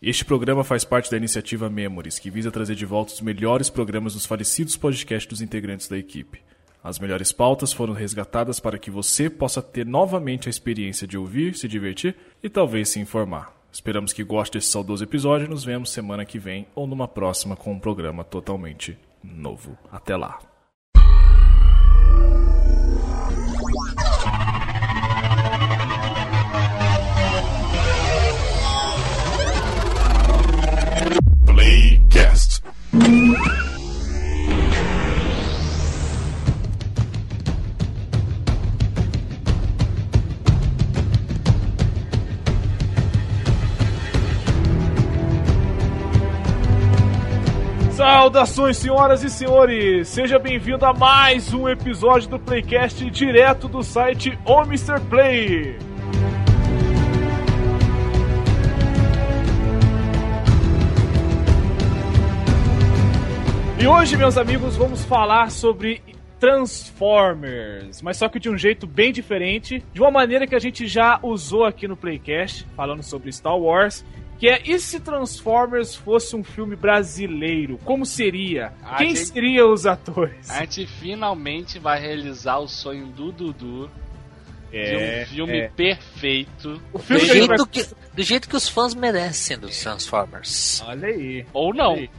[0.00, 4.14] Este programa faz parte da iniciativa Memories, que visa trazer de volta os melhores programas
[4.14, 6.40] dos falecidos podcasts dos integrantes da equipe.
[6.84, 11.56] As melhores pautas foram resgatadas para que você possa ter novamente a experiência de ouvir,
[11.56, 13.52] se divertir e talvez se informar.
[13.72, 17.56] Esperamos que goste desse saudoso episódio e nos vemos semana que vem ou numa próxima
[17.56, 19.76] com um programa totalmente novo.
[19.90, 20.57] Até lá!
[48.28, 50.06] Saudações, senhoras e senhores!
[50.06, 55.00] Seja bem-vindo a mais um episódio do Playcast direto do site O Mr.
[55.08, 55.78] Play.
[63.80, 66.02] E hoje, meus amigos, vamos falar sobre
[66.38, 70.86] Transformers, mas só que de um jeito bem diferente, de uma maneira que a gente
[70.86, 74.04] já usou aqui no Playcast, falando sobre Star Wars,
[74.38, 77.78] que é e se Transformers fosse um filme brasileiro?
[77.84, 78.72] Como seria?
[78.82, 80.48] A Quem gente- seriam os atores?
[80.50, 83.90] A gente finalmente vai realizar o sonho do Dudu
[84.70, 85.68] de um filme é.
[85.68, 86.80] perfeito.
[86.92, 87.56] O Do filme a gente vai...
[87.58, 90.82] jeito, que, do jeito que os fãs merecem dos Transformers.
[90.86, 91.44] Olha aí.
[91.52, 91.94] Ou não.
[91.94, 92.10] Aí.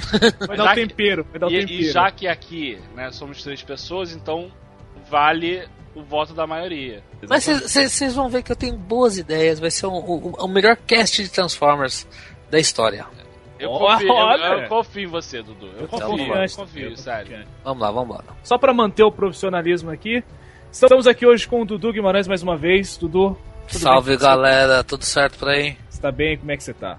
[0.48, 1.80] Vai dar que- tempero, vai dar um E, tempero.
[1.82, 4.50] e já que aqui né, somos três pessoas, então
[5.10, 7.02] vale o voto da maioria.
[7.28, 9.58] Mas vocês vão ver que eu tenho boas ideias.
[9.58, 12.06] Vai ser um- o, o melhor cast de Transformers
[12.50, 13.06] da história.
[13.58, 13.94] Eu, Olha!
[14.06, 14.08] confio,
[14.46, 15.66] eu, eu confio em você, Dudu.
[15.66, 17.46] Eu, Eu confio, confio, eu tô sério.
[17.62, 18.24] Vamos lá, vamos embora.
[18.42, 20.24] Só pra manter o profissionalismo aqui,
[20.72, 22.96] estamos aqui hoje com o Dudu Guimarães mais uma vez.
[22.96, 23.36] Dudu,
[23.68, 24.26] tudo Salve bem com você?
[24.30, 25.76] galera, tudo certo por aí?
[25.90, 26.38] Você tá bem?
[26.38, 26.98] Como é que você tá?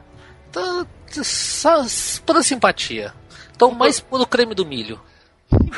[0.51, 1.83] Tô, tô só
[2.25, 3.11] pura simpatia.
[3.57, 4.99] Tô mais puro creme do milho.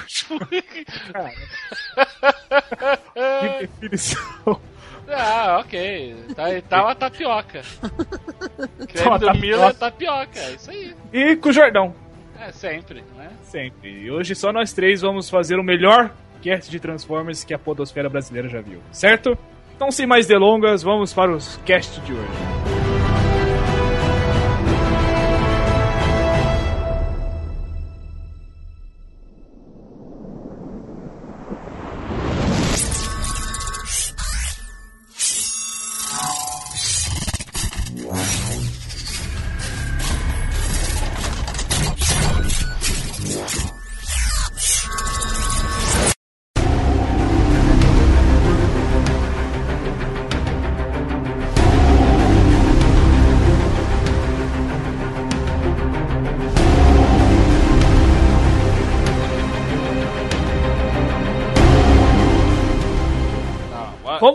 [3.13, 4.59] Que definição.
[5.07, 6.16] Ah, ok.
[6.35, 7.61] Tá, tá uma tapioca.
[7.61, 9.66] Tá Creme uma do tapioca.
[9.66, 10.95] é tapioca, é isso aí.
[11.12, 11.94] E com o Jordão.
[12.39, 13.29] É sempre, né?
[13.44, 13.89] Sempre.
[13.89, 18.09] E hoje só nós três vamos fazer o melhor cast de Transformers que a podosfera
[18.09, 19.38] brasileira já viu, certo?
[19.75, 22.93] Então, sem mais delongas, vamos para os cast de hoje.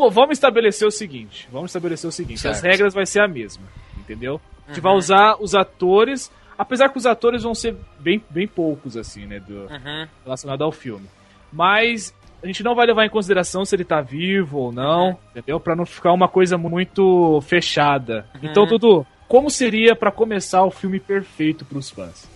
[0.08, 1.48] Vamos, vamos estabelecer o seguinte.
[1.52, 2.46] Vamos estabelecer o seguinte.
[2.48, 2.70] As Certo.
[2.72, 3.64] regras vai ser a mesma,
[3.96, 4.40] entendeu?
[4.66, 4.82] A gente Uhum.
[4.82, 9.40] vai usar os atores, apesar que os atores vão ser bem, bem poucos, assim, né?
[9.40, 10.06] Do, Uhum.
[10.24, 11.06] relacionado ao filme.
[11.52, 15.58] Mas a gente não vai levar em consideração se ele tá vivo ou não, entendeu?
[15.58, 18.26] Pra não ficar uma coisa muito fechada.
[18.42, 22.28] Então, Dudu, como seria pra começar o filme perfeito pros fãs?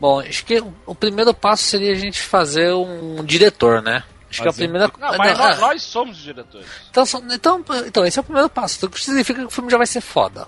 [0.00, 4.02] Bom, acho que o primeiro passo seria a gente fazer um diretor, né?
[4.34, 4.64] Acho que a Fazer.
[4.64, 6.66] primeira Não, mas não, nós, ah, nós somos os diretores.
[6.90, 8.84] Então, então, então, esse é o primeiro passo.
[8.86, 10.46] O que significa que o filme já vai ser foda.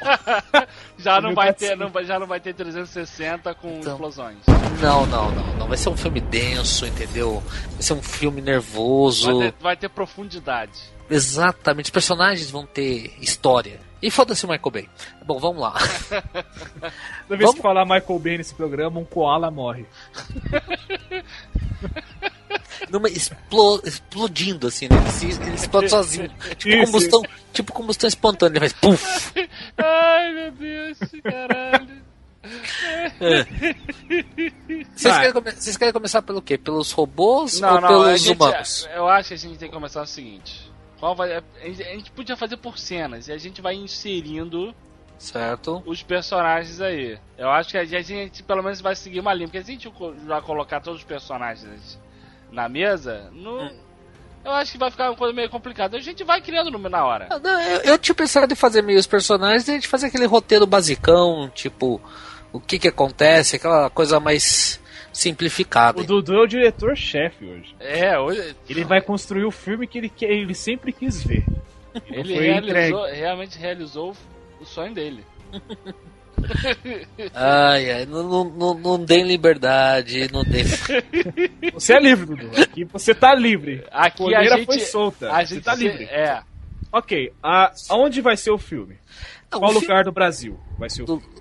[0.96, 3.92] Já não vai ter, não, já não vai ter 360 com Então.
[3.94, 4.36] explosões.
[4.80, 5.66] Não, não, não, não.
[5.68, 7.42] Vai ser um filme denso, entendeu?
[7.72, 9.38] Vai ser um filme nervoso.
[9.38, 10.72] Vai ter, vai ter profundidade.
[11.08, 11.86] Exatamente.
[11.86, 13.80] Os personagens vão ter história.
[14.02, 14.88] E foda-se o Michael Bay.
[15.24, 15.72] Bom, vamos lá.
[15.72, 16.22] Toda
[17.28, 19.86] vez Vamos- que falar Michael Bay nesse programa, um koala morre.
[22.88, 24.96] Numa explo- explodindo, assim, né?
[24.96, 26.28] Ele, se- ele explode sozinho.
[26.56, 28.58] Tipo Isso, combustão, tipo combustão espontânea.
[28.58, 29.32] Ele faz puf.
[29.76, 32.00] Ai, meu Deus, caralho.
[34.94, 35.18] Vocês, Ah.
[35.20, 36.56] querem come- vocês querem começar pelo quê?
[36.58, 38.88] Pelos robôs Não, ou não, pelos gente, humanos?
[38.94, 40.70] eu acho que a gente tem que começar o seguinte.
[40.98, 44.74] Qual vai, a, gente, podia fazer por cenas e a gente vai inserindo
[45.18, 45.82] Certo?
[45.86, 47.18] os personagens aí.
[47.38, 49.92] Eu acho que a gente, pelo menos vai seguir uma linha, porque se a gente
[50.26, 51.98] já colocar todos os personagens
[52.52, 53.70] na mesa, no, Hum.
[54.44, 55.96] eu acho que vai ficar uma coisa meio complicada.
[55.96, 57.28] A gente vai criando no- na hora.
[57.42, 60.26] Não, eu, eu tinha pensado em fazer meio os personagens e a gente fazer aquele
[60.26, 62.00] roteiro basicão, tipo,
[62.52, 64.80] o que que acontece, aquela coisa mais
[65.12, 66.00] simplificada.
[66.00, 67.74] O Dudu é o diretor-chefe hoje.
[67.80, 71.44] É, hoje Ele vai construir o filme que ele, que ele sempre quis ver.
[72.06, 74.16] ele realizou, realmente realizou
[74.60, 75.24] o sonho dele.
[77.34, 80.64] Ai, ai, não, não, não, não deem liberdade, não deem.
[81.74, 82.60] Você é livre, Dudu.
[82.60, 83.84] Aqui você tá livre.
[83.90, 85.30] Aqui a Coleira gente, foi solta.
[85.32, 86.04] A Você gente tá se- livre.
[86.04, 86.42] É.
[86.92, 88.98] Ok, a, aonde vai ser o filme?
[89.50, 91.40] Não, Qual o filme- lugar do Brasil vai ser o Do- filme?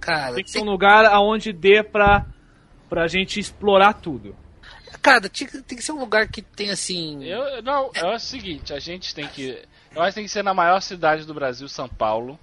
[0.00, 2.24] Cara, Tem que ser um lugar aonde dê pra,
[2.88, 4.34] pra gente explorar tudo.
[5.02, 5.46] cara tem
[5.76, 7.22] que ser um lugar que tem assim.
[7.24, 9.58] Eu, não, é o seguinte, a gente tem que.
[9.94, 12.38] Eu acho que tem que ser na maior cidade do Brasil, São Paulo.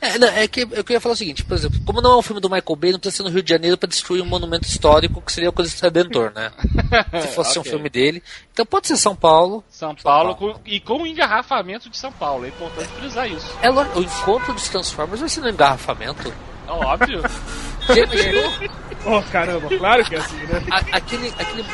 [0.00, 2.22] É, não, é que eu queria falar o seguinte, por exemplo, como não é um
[2.22, 4.66] filme do Michael Bay, não precisa ser no Rio de Janeiro pra destruir um monumento
[4.66, 6.50] histórico que seria o Cristo Redentor, né?
[7.20, 7.70] Se fosse um Ok.
[7.72, 8.22] filme dele.
[8.52, 9.62] Então pode ser São Paulo.
[9.68, 10.54] São Paulo, Paulo.
[10.54, 12.44] com- e com o engarrafamento de São Paulo.
[12.44, 13.46] É importante frisar isso.
[13.62, 16.32] É lógico, o encontro dos Transformers vai ser no engarrafamento.
[16.74, 17.22] Óbvio.
[17.88, 18.52] Já imaginou?
[19.06, 20.62] Oh, caramba, claro que é assim, né?
[20.70, 21.64] A- aquele, aquele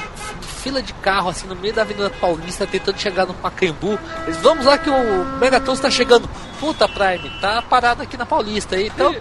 [0.62, 3.98] fila de carro assim no meio da Avenida Paulista tentando chegar no Pacaembu.
[4.24, 6.28] Eles vamos lá que o Megatron está chegando.
[6.60, 8.86] Puta Prime, tá parado aqui na Paulista aí.
[8.86, 9.12] Então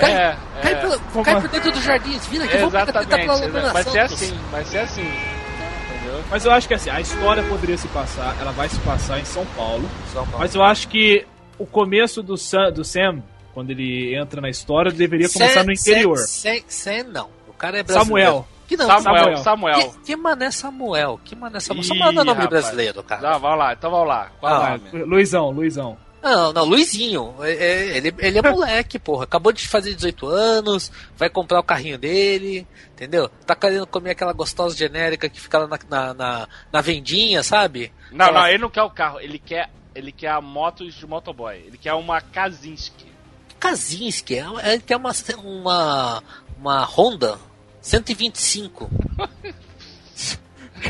[0.00, 0.76] cai, É, cai, é.
[0.76, 1.40] pela- cai é?
[1.40, 2.26] por dentro dos jardins.
[2.26, 5.02] Vira aqui, vamos tentar pela exa- Laguna Vai ser assim, vai ser assim.
[5.02, 6.24] Entendeu?
[6.30, 9.24] Mas eu acho que assim, a história poderia se passar, ela vai se passar em
[9.24, 9.88] São Paulo.
[10.12, 10.38] São Paulo.
[10.40, 11.26] Mas eu acho que
[11.58, 13.22] o começo do Sam, do Sam
[13.56, 16.18] quando ele entra na história, deveria começar no interior.
[16.18, 17.30] Sem, não.
[17.48, 18.04] O cara é brasileiro.
[18.32, 18.48] Samuel.
[18.68, 19.36] Que não, Samuel, Samuel.
[19.38, 19.90] Samuel.
[19.92, 21.20] Que, que mané Samuel?
[21.24, 21.82] Que mané Samuel?
[21.84, 22.50] Ih, Samuel não é nome rapaz.
[22.50, 23.30] brasileiro, cara.
[23.32, 24.30] Não, vamos lá, então vamos lá.
[24.38, 25.04] Qual Ah, nome?
[25.04, 25.96] Luizão, Luizão.
[26.22, 27.34] Não, não, Luizinho.
[27.40, 29.24] É- é- ele, ele é moleque, porra.
[29.24, 33.30] Acabou de fazer 18 anos, vai comprar o carrinho dele, entendeu?
[33.46, 37.90] Tá querendo comer aquela gostosa genérica que fica lá na, na, na, na vendinha, sabe?
[38.12, 41.06] Não, Aquela- não, ele não quer o carro, ele quer, ele quer a moto de
[41.06, 41.54] motoboy.
[41.66, 43.15] Ele quer uma Kazinski.
[43.58, 45.12] Kazinski, é, é, que é uma,
[45.42, 46.22] uma,
[46.58, 47.38] uma Honda
[47.80, 48.90] 125.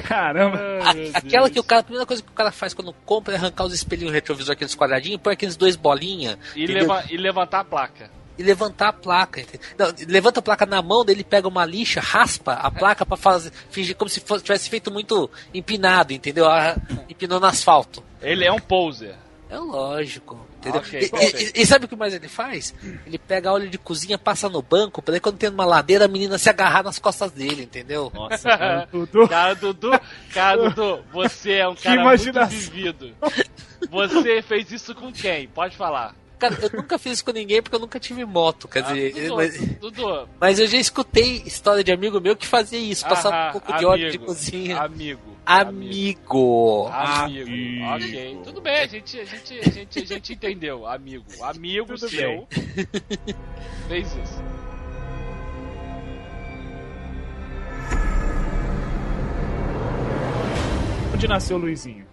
[0.02, 0.58] Caramba.
[0.82, 3.36] A- aquela que o cara, a primeira coisa que o cara faz quando compra é
[3.36, 7.64] arrancar os espelhinhos retrovisor, aqueles quadradinhos, põe aqueles dois bolinha E, leva- e levantar a
[7.64, 8.10] placa.
[8.36, 9.40] e levantar a placa.
[9.40, 9.60] entendeu?
[9.78, 13.16] Não, levanta a placa na mão, daí ele pega uma lixa, raspa a placa pra
[13.16, 16.46] fazer, fingir como se fosse, tivesse feito muito empinado, entendeu?
[17.08, 18.02] Empinou no asfalto.
[18.20, 19.14] Ele é um poser.
[19.48, 20.45] É lógico.
[20.68, 20.80] Entendeu?
[20.80, 22.74] Ok, E- e, e- sabe o que mais ele faz?
[23.06, 26.38] Ele pega óleo de cozinha, passa no banco, pra quando tem uma ladeira, a menina
[26.38, 28.10] se agarrar nas costas dele, entendeu?
[28.14, 29.28] Nossa, cara, Dudu.
[29.28, 29.90] Cara, Dudu,
[30.32, 32.58] cara, Dudu, você é um cara muito imaginação.
[32.58, 33.14] vivido.
[33.90, 35.48] Você fez isso com quem?
[35.48, 36.14] Pode falar.
[36.38, 39.12] Cara, eu nunca fiz isso com ninguém porque eu nunca tive moto, quer Ah, dizer,
[39.22, 43.34] Dudu, mas, Dudu, mas eu já escutei história de amigo meu que fazia isso, passava
[43.34, 44.78] aham, um pouco de óleo de amigo, cozinha.
[44.80, 45.36] Amigo.
[45.46, 46.88] Amigo.
[46.92, 47.50] Amigo.
[47.50, 47.84] Amigo.
[47.94, 48.38] Ok.
[48.44, 50.86] Tudo bem, a gente, a gente, a gente, a gente entendeu.
[50.86, 51.24] Amigo.
[51.42, 52.46] Amigo Tudo seu
[53.88, 54.42] fez isso.
[61.14, 62.05] Onde nasceu o Luizinho?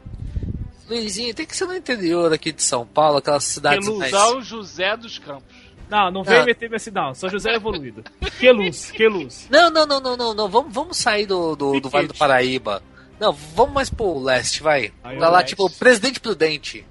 [0.89, 4.11] Luizinho, tem que ser no interior aqui de São Paulo, aquelas cidades mais...
[4.11, 5.55] São José dos Campos.
[5.89, 6.45] Não, não vem Ah.
[6.45, 7.17] meter minha cidade.
[7.17, 8.03] São José é evoluído.
[8.39, 9.47] Que luz, que luz.
[9.49, 10.49] Não, não, não, não, não, não.
[10.49, 12.81] Vamos, vamos sair do, do, do Vale do Paraíba.
[13.19, 14.91] Não, vamos mais pro leste, vai.
[15.03, 15.49] Aí Pra lá, leste.
[15.49, 16.85] tipo, Presidente Prudente.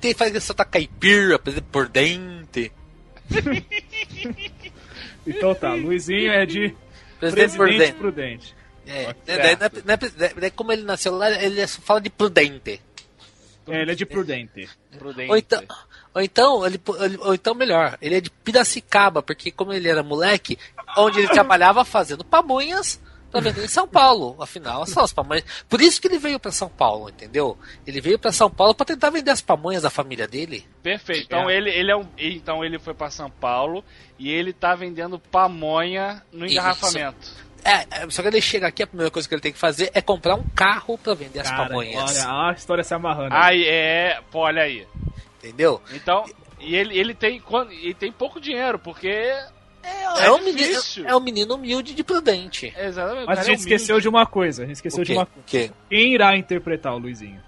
[0.00, 2.72] Tem faz essa tá caipira, Presidente Prudente.
[5.26, 6.74] Então tá, Luizinho é de
[7.20, 7.92] Presidente, Presidente Prudente.
[7.94, 8.54] Prudente.
[8.86, 9.14] É, Ok.
[9.24, 12.80] daí, daí, não não pre- daí como ele nasceu lá, ele fala de Prudente.
[13.68, 14.68] É, ele é de Prudente.
[14.98, 15.30] Prudente.
[15.30, 15.62] Ou então,
[16.14, 16.80] ou então, ele,
[17.20, 20.58] ou então melhor, ele é de Piracicaba, porque como ele era moleque,
[20.96, 24.36] onde ele trabalhava fazendo pamonhas pra vender em São Paulo.
[24.42, 25.44] Afinal, são as pamonhas.
[25.68, 27.56] Por isso que ele veio pra São Paulo, entendeu?
[27.86, 30.66] Ele veio pra São Paulo pra tentar vender as pamonhas da família dele.
[30.82, 31.24] Perfeito.
[31.24, 31.56] Então É.
[31.56, 33.82] ele, ele é um, então ele foi pra São Paulo
[34.18, 36.52] e ele tá vendendo pamonha no Isso.
[36.54, 37.30] engarrafamento.
[37.38, 39.90] É, é, só que ele chega aqui, a primeira coisa que ele tem que fazer
[39.94, 42.24] é comprar um carro pra vender as Cara, pamonhas.
[42.26, 43.34] olha a história se amarrando.
[43.34, 44.86] Aí é, pô, olha aí.
[45.38, 45.80] Entendeu?
[45.92, 46.24] Então,
[46.60, 51.16] e ele, ele tem quando ele tem pouco dinheiro, porque é, É, um menino, é
[51.16, 52.72] um menino humilde de prudente.
[52.76, 53.24] Exatamente.
[53.24, 54.62] o Mas a gente é esqueceu de uma coisa.
[54.62, 55.70] A gente esqueceu de uma quê?
[55.88, 57.40] Quem irá interpretar o Luizinho?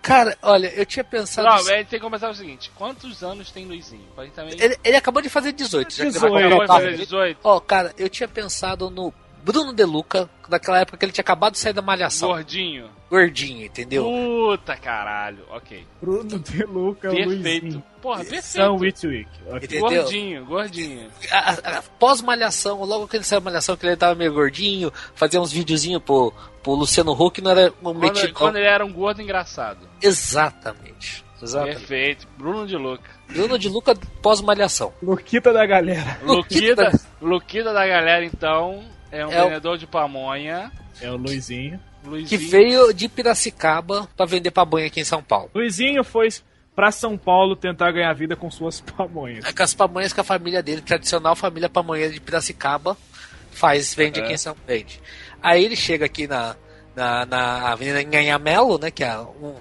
[0.00, 1.46] Cara, olha, eu tinha pensado.
[1.48, 4.06] Não, a gente tem que começar o seguinte: quantos anos tem Luizinho?
[4.34, 4.54] Também.
[4.58, 6.66] ele, ele acabou de fazer 18, já que ele vai 18, comprar acabou o de
[6.66, 7.04] carro fazer dele.
[7.04, 7.38] 18.
[7.44, 9.12] Ó, cara, eu tinha pensado no
[9.50, 12.28] Bruno De Luca, naquela época que ele tinha acabado de sair da malhação.
[12.28, 12.90] Gordinho.
[13.10, 14.04] Gordinho, entendeu?
[14.04, 15.42] Puta caralho.
[15.48, 15.86] Ok.
[16.02, 17.28] Bruno De Luca, Perfeito.
[17.64, 17.82] Luizinho.
[18.02, 18.76] Porra, Sam perfeito.
[18.78, 19.30] Witwick.
[19.46, 19.56] Ok.
[19.62, 19.80] Entendeu?
[20.02, 21.10] Gordinho, gordinho.
[21.98, 26.02] Pós-malhação, logo que ele saiu da malhação, que ele tava meio gordinho, fazia uns videozinhos
[26.02, 26.30] pro,
[26.62, 28.34] pro Luciano Huck, não era um Quando, metido.
[28.34, 29.88] quando ele era um gordo engraçado.
[30.02, 31.24] Exatamente.
[31.42, 31.78] Exatamente.
[31.78, 32.28] Perfeito.
[32.36, 33.10] Bruno de Luca.
[33.28, 34.92] Bruno de Luca pós-malhação.
[35.02, 36.18] Luquita da galera.
[36.22, 40.70] Luquida, Luquida da galera, então, é um É o- vendedor de pamonha.
[41.00, 41.80] É o Luizinho.
[42.02, 42.50] Que Luizinho.
[42.50, 45.50] veio de Piracicaba pra vender pamonha aqui em São Paulo.
[45.54, 46.28] Luizinho foi
[46.74, 49.44] pra São Paulo tentar ganhar vida com suas pamonhas.
[49.44, 52.96] É com as pamonhas que a família dele, tradicional família pamonheira de Piracicaba,
[53.50, 54.22] faz, vende É.
[54.22, 55.00] aqui em São Vende.
[55.42, 56.54] Aí ele chega aqui na,
[56.94, 59.56] na, na Avenida Nhanhamelo, né, que é um,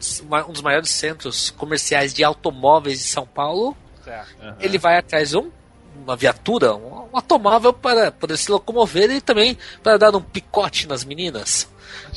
[0.48, 3.76] um dos maiores centros comerciais de automóveis de São Paulo.
[4.04, 4.56] Certo.
[4.60, 5.52] Ele vai atrás de um,
[6.08, 10.88] uma viatura, um, um automóvel para poder se locomover e também para dar um picote
[10.88, 11.70] nas meninas.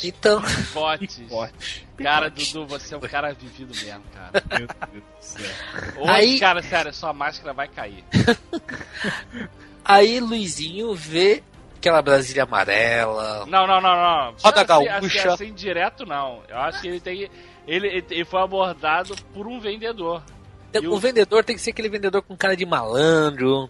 [0.04, 0.40] Então,
[0.72, 1.16] Potes.
[1.16, 1.86] Picote.
[1.98, 2.52] Cara, Picote.
[2.52, 4.44] Dudu, você é um cara vivido mesmo, cara.
[4.58, 5.50] Meu Deus do céu.
[5.98, 8.04] Hoje, Aí- cara, sério, sua máscara vai cair.
[9.84, 11.42] aí Luizinho vê
[11.76, 13.44] aquela Brasília amarela.
[13.46, 14.34] Não, não, não, não.
[14.42, 15.32] Roda assim, gaúcha.
[15.32, 16.42] Assim, assim, direto, não.
[16.48, 17.30] Eu acho que ele tem.
[17.66, 20.22] Ele, ele, foi abordado por um vendedor.
[20.84, 23.68] O o- vendedor tem que ser aquele vendedor com cara de malandro,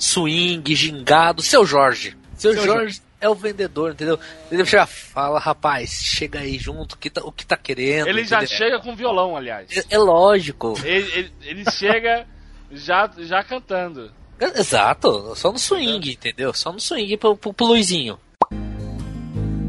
[0.00, 1.42] swing, gingado.
[1.42, 2.16] Seu Jorge.
[2.36, 4.18] Seu, Seu Jorge é o vendedor, entendeu?
[4.50, 8.08] Ele já fala, rapaz, chega aí junto, o que tá, o que tá querendo.
[8.08, 8.56] Ele já entendeu?
[8.56, 9.68] chega com violão, aliás.
[9.76, 10.74] É, é lógico.
[10.82, 12.26] Ele, ele, ele chega
[12.72, 14.10] já, já cantando.
[14.38, 16.54] É- Exato, só no swing, entendeu?
[16.54, 18.18] Só no swing pro, pro, pro Luizinho.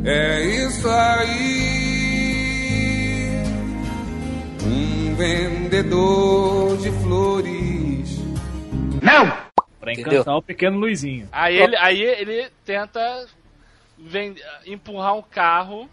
[0.06, 1.92] É isso aí.
[4.64, 7.52] Um vendedor de flores.
[9.82, 10.14] Pra Entendeu?
[10.22, 11.28] encantar o pequeno Luizinho.
[11.32, 13.26] Aí ele, aí ele tenta
[13.98, 15.90] vende- empurrar um carro.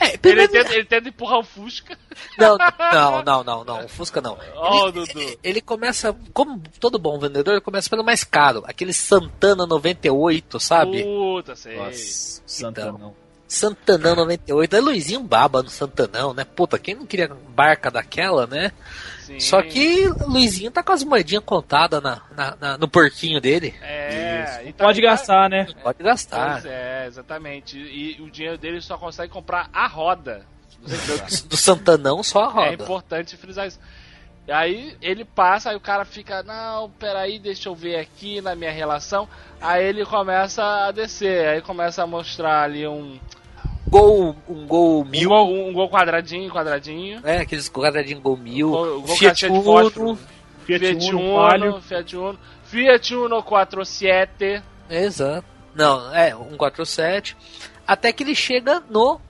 [0.00, 1.98] É, Ele primeiro- tenta, ele tenta empurrar o Fusca.
[2.38, 4.38] Não, não, não, não, não, o Fusca não.
[4.54, 5.38] Ó, Ele- Dudu.
[5.42, 8.62] Ele começa, como todo bom vendedor, ele começa pelo mais caro.
[8.64, 11.02] Aquele Santana 98, sabe?
[11.02, 11.76] Puta, sei.
[11.76, 13.14] Nossa, Santanão.
[13.48, 14.76] Santanão 98.
[14.76, 16.44] É Luizinho Baba no Santanão, né?
[16.44, 18.70] Puta, quem não queria barca daquela, né?
[19.28, 19.40] Sim.
[19.40, 23.74] Só que Luizinho tá com as moedinhas contadas na, na- na- no porquinho dele.
[23.82, 25.66] É, e Pode também- gastar, né?
[25.82, 26.52] Pode gastar.
[26.52, 27.76] Pois é, exatamente.
[27.78, 30.46] E o dinheiro dele só consegue comprar a roda.
[31.48, 32.82] do Santanão só a É roda.
[32.84, 33.78] importante frisar isso.
[34.46, 38.54] E aí ele passa, aí o cara fica, não, peraí, deixa eu ver aqui na
[38.54, 39.28] minha relação.
[39.60, 43.20] Aí ele começa a descer, aí começa a mostrar ali um,
[43.88, 45.28] Gol, um gol um, mil.
[45.28, 47.20] gol, um gol quadradinho, quadradinho.
[47.24, 48.70] É, aqueles quadradinhos gol mil.
[48.70, 50.08] Gol, gol Fiat caixa de fósforo.
[50.10, 50.18] Uno.
[50.66, 51.20] Fiat, Fiat Uno,
[51.66, 51.80] Uno.
[51.82, 54.62] Fiat Uno, Fiat Uno 47.
[54.90, 55.46] Exato.
[55.74, 57.36] Não, é, 147.
[57.86, 59.20] Até que ele chega no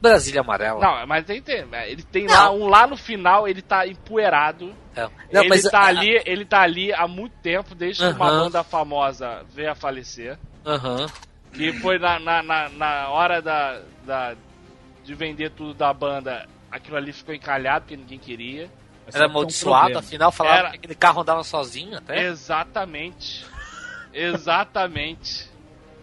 [0.00, 0.80] Brasília Amarela.
[0.80, 2.32] Não, mas tem, tem ele tem Não.
[2.34, 4.72] lá um lá no final, ele tá empoeirado.
[4.96, 8.14] Não, não, ele mas tá a- ali, ele tá ali há muito tempo, desde que
[8.14, 10.38] uma banda famosa veio a falecer.
[10.64, 11.06] Aham.
[11.52, 14.34] Que foi na, na, na, na hora da, da,
[15.04, 18.68] de vender tudo da banda, aquilo ali ficou encalhado, porque ninguém queria.
[19.06, 20.00] Mas Era um amaldiçoado, problema.
[20.00, 22.26] afinal falava Era- que aquele carro andava sozinho até.
[22.26, 23.44] Exatamente.
[24.12, 25.48] Exatamente.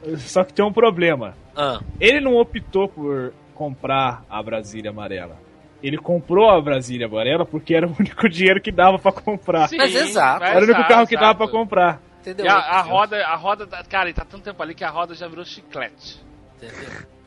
[0.18, 1.36] Só que tem um problema.
[1.56, 5.38] Ah, Ele não optou por comprar a Brasília amarela.
[5.82, 9.68] Ele comprou a Brasília amarela porque era o único dinheiro que dava pra comprar.
[9.70, 10.44] Sim, Mas exato.
[10.44, 11.38] Era o único exato, carro que dava exato.
[11.38, 12.02] pra comprar.
[12.30, 12.46] Entendeu?
[12.46, 14.90] E a, a roda, a roda, da- cara, ele tá tanto tempo ali que a
[14.90, 16.22] roda já virou chiclete.
[16.58, 16.90] Entendeu?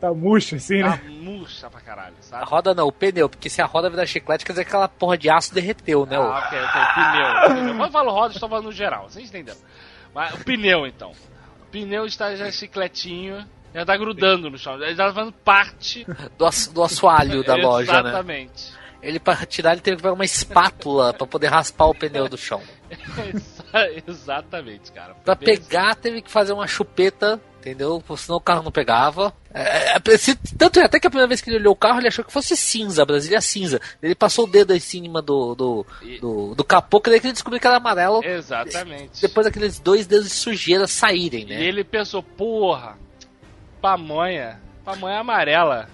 [0.00, 1.02] Tá murcho assim, Tá né?
[1.08, 2.44] murcha pra caralho, A sabe?
[2.46, 5.16] roda não, o pneu, porque se a roda virar chiclete, quer dizer que aquela porra
[5.16, 6.16] de aço derreteu, né?
[6.16, 7.56] Ah, ok, ok, pneu.
[7.56, 7.74] pneu.
[7.76, 9.58] Quando eu falo roda, estou falando no geral, vocês entenderam.
[10.12, 11.12] Mas o pneu, então.
[11.62, 16.04] O pneu está já chicletinho, já tá grudando no chão, já tá fazendo parte
[16.36, 18.08] Do, ass- do assoalho da loja, né?
[18.08, 18.72] Exatamente.
[19.00, 22.36] Ele, pra tirar, ele teve que pegar uma espátula pra poder raspar o pneu do
[22.36, 22.60] chão.
[23.72, 25.14] Exa- Exatamente, cara.
[25.24, 28.02] Pra pegar, teve que fazer uma chupeta, entendeu?
[28.16, 29.32] Senão o carro não pegava.
[29.52, 31.98] É, é, se- tanto é até que a primeira vez que ele olhou o carro,
[32.00, 33.80] ele achou que fosse cinza, Brasília cinza.
[34.02, 37.26] Ele passou o dedo em cima do, do, E- do, do capô, que daí que
[37.26, 38.18] ele descobriu que era amarelo.
[38.20, 38.28] assim.
[38.28, 39.20] Exatamente.
[39.22, 41.62] Depois daqueles dois dedos de sujeira saírem, E né?
[41.62, 42.96] ele pensou, porra,
[43.80, 45.88] pamonha, pamonha amarela.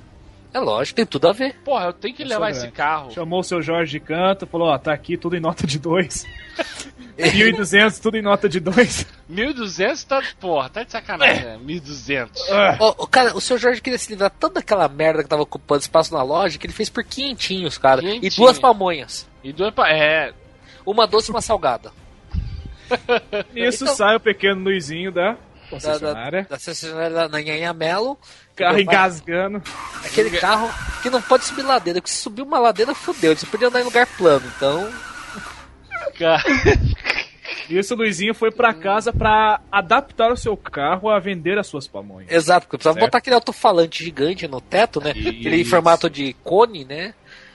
[0.54, 1.56] É lógico, tem tudo a ver.
[1.64, 3.10] Porra, eu tenho que Eu levar esse carro.
[3.10, 6.24] Chamou o seu Jorge de canto, falou, ó, tá aqui tudo em nota de dois.
[7.18, 9.06] 1.200, tudo em nota de dois.
[9.28, 11.58] 1200 tá, porra, tá de sacanagem, né?
[11.60, 12.50] 1200.
[12.50, 15.42] Ah, Ó, o cara, o seu Jorge queria se livrar tanto daquela merda que tava
[15.42, 18.00] ocupando espaço na loja que ele fez por quinhentinhos, cara.
[18.00, 18.32] E Quinhentinho.
[18.36, 19.28] duas pamonhas.
[19.42, 19.88] E dois pa...
[19.88, 20.32] É,
[20.86, 21.92] Uma doce e uma salgada.
[23.54, 25.36] Isso Então- sai o pequeno Luizinho da
[25.70, 26.42] Da, da, concessionária.
[26.48, 28.18] da concessionária na Nhanhamelo.
[28.54, 28.92] Carro Entendeu?
[28.92, 29.62] engasgando.
[30.04, 30.70] Aquele carro
[31.02, 33.36] que não pode subir ladeira, porque se subir uma ladeira, fudeu.
[33.36, 34.88] Você podia andar em lugar plano, então.
[36.18, 36.42] cara.
[37.68, 41.86] Isso o Luizinho foi pra casa pra adaptar o seu carro a vender as suas
[41.88, 42.30] pamonhas.
[42.30, 43.06] Exato, porque precisava Certo.
[43.06, 45.10] botar aquele alto-falante gigante no teto, né?
[45.10, 45.70] Aquele em Isso.
[45.70, 47.14] formato de cone, né?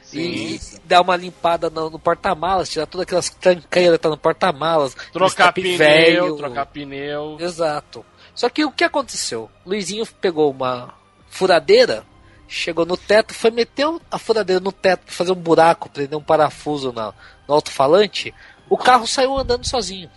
[0.09, 0.19] Sim.
[0.19, 4.95] E dar uma limpada no, no porta-malas, tirar todas aquelas tranqueiras que tá no porta-malas.
[5.13, 6.35] Trocar pneu, velho.
[6.37, 7.37] trocar pneu.
[7.39, 8.05] Exato.
[8.33, 9.49] Só que o que aconteceu?
[9.65, 10.93] Luizinho pegou uma
[11.29, 12.03] furadeira
[12.49, 16.23] chegou no teto, foi meter a furadeira no teto pra fazer um buraco, prender um
[16.23, 17.13] parafuso na,
[17.47, 18.33] no alto-falante,
[18.67, 20.09] o carro saiu andando sozinho.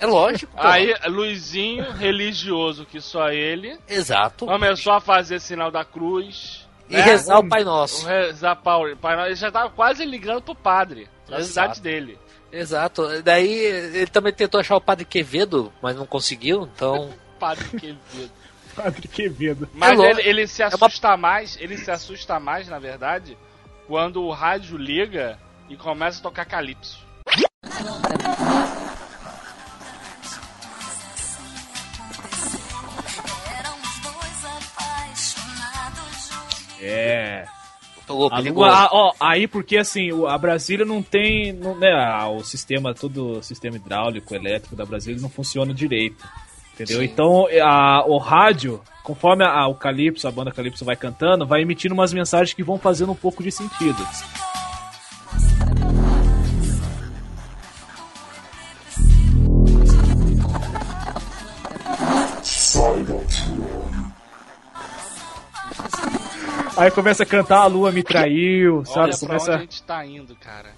[0.00, 0.52] É lógico.
[0.52, 0.66] pô.
[0.66, 4.46] Aí, Luizinho, religioso que só ele, Exato.
[4.46, 6.61] começou a fazer sinal da cruz.
[6.92, 7.02] E né?
[7.02, 8.06] rezar o Pai Nosso.
[8.06, 8.96] Rezar Paulo.
[8.96, 9.28] Pai Nosso.
[9.28, 11.74] Ele já tava quase ligando pro padre da Exato.
[11.76, 12.18] cidade dele.
[12.52, 13.22] Exato.
[13.22, 17.10] Daí ele também tentou achar o Padre Quevedo, mas não conseguiu, então.
[17.40, 18.30] Padre Quevedo.
[18.76, 19.68] Padre Quevedo.
[19.72, 20.10] Mas louco.
[20.20, 23.38] ele, ele se É uma- assusta mais, ele se assusta mais, na verdade,
[23.88, 25.38] quando o rádio liga
[25.70, 26.98] e começa a tocar calypso.
[36.82, 37.44] É.
[38.06, 41.94] Pegou A lua, ah, ó, aí porque assim, o- a Brasília não tem, não, né,
[42.26, 46.22] o sistema, todo o sistema hidráulico, elétrico da Brasília não funciona direito.
[46.74, 46.98] Entendeu?
[46.98, 47.04] Sim.
[47.04, 51.94] Então, a, o rádio, conforme a, o Calypso, a banda Calypso vai cantando, vai emitindo
[51.94, 54.04] umas mensagens que vão fazendo um pouco de sentido.
[66.76, 69.00] Aí começa a cantar A Lua Me Traiu, sabe?
[69.00, 69.52] Olha pra Começa...
[69.52, 70.70] onde a gente tá indo, cara.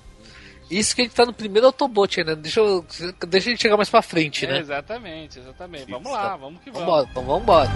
[0.71, 2.35] Isso que a gente tá no primeiro Autobot ainda.
[2.35, 2.85] Deixa, eu,
[3.29, 4.59] deixa a gente chegar mais pra frente, né?
[4.59, 5.91] Exatamente, exatamente.
[5.91, 6.87] Vamos lá, vamos que vamos.
[6.87, 7.71] Vambora, então vambora.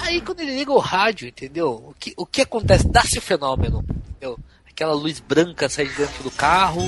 [0.00, 1.70] Aí quando ele liga o rádio, entendeu?
[1.70, 2.86] O que, o que acontece?
[2.86, 4.38] Dá-se o fenômeno, entendeu?
[4.68, 6.82] Aquela luz branca sai de dentro do carro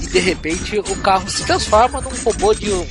[0.00, 2.86] e de repente o carro se transforma num robô de um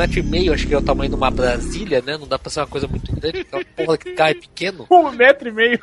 [0.00, 2.16] metro e meio, acho que é o tamanho de uma Brasília, né?
[2.16, 4.86] Não dá pra ser uma coisa muito grande, aquela porra que é pequeno.
[4.90, 5.80] Um metro e meio.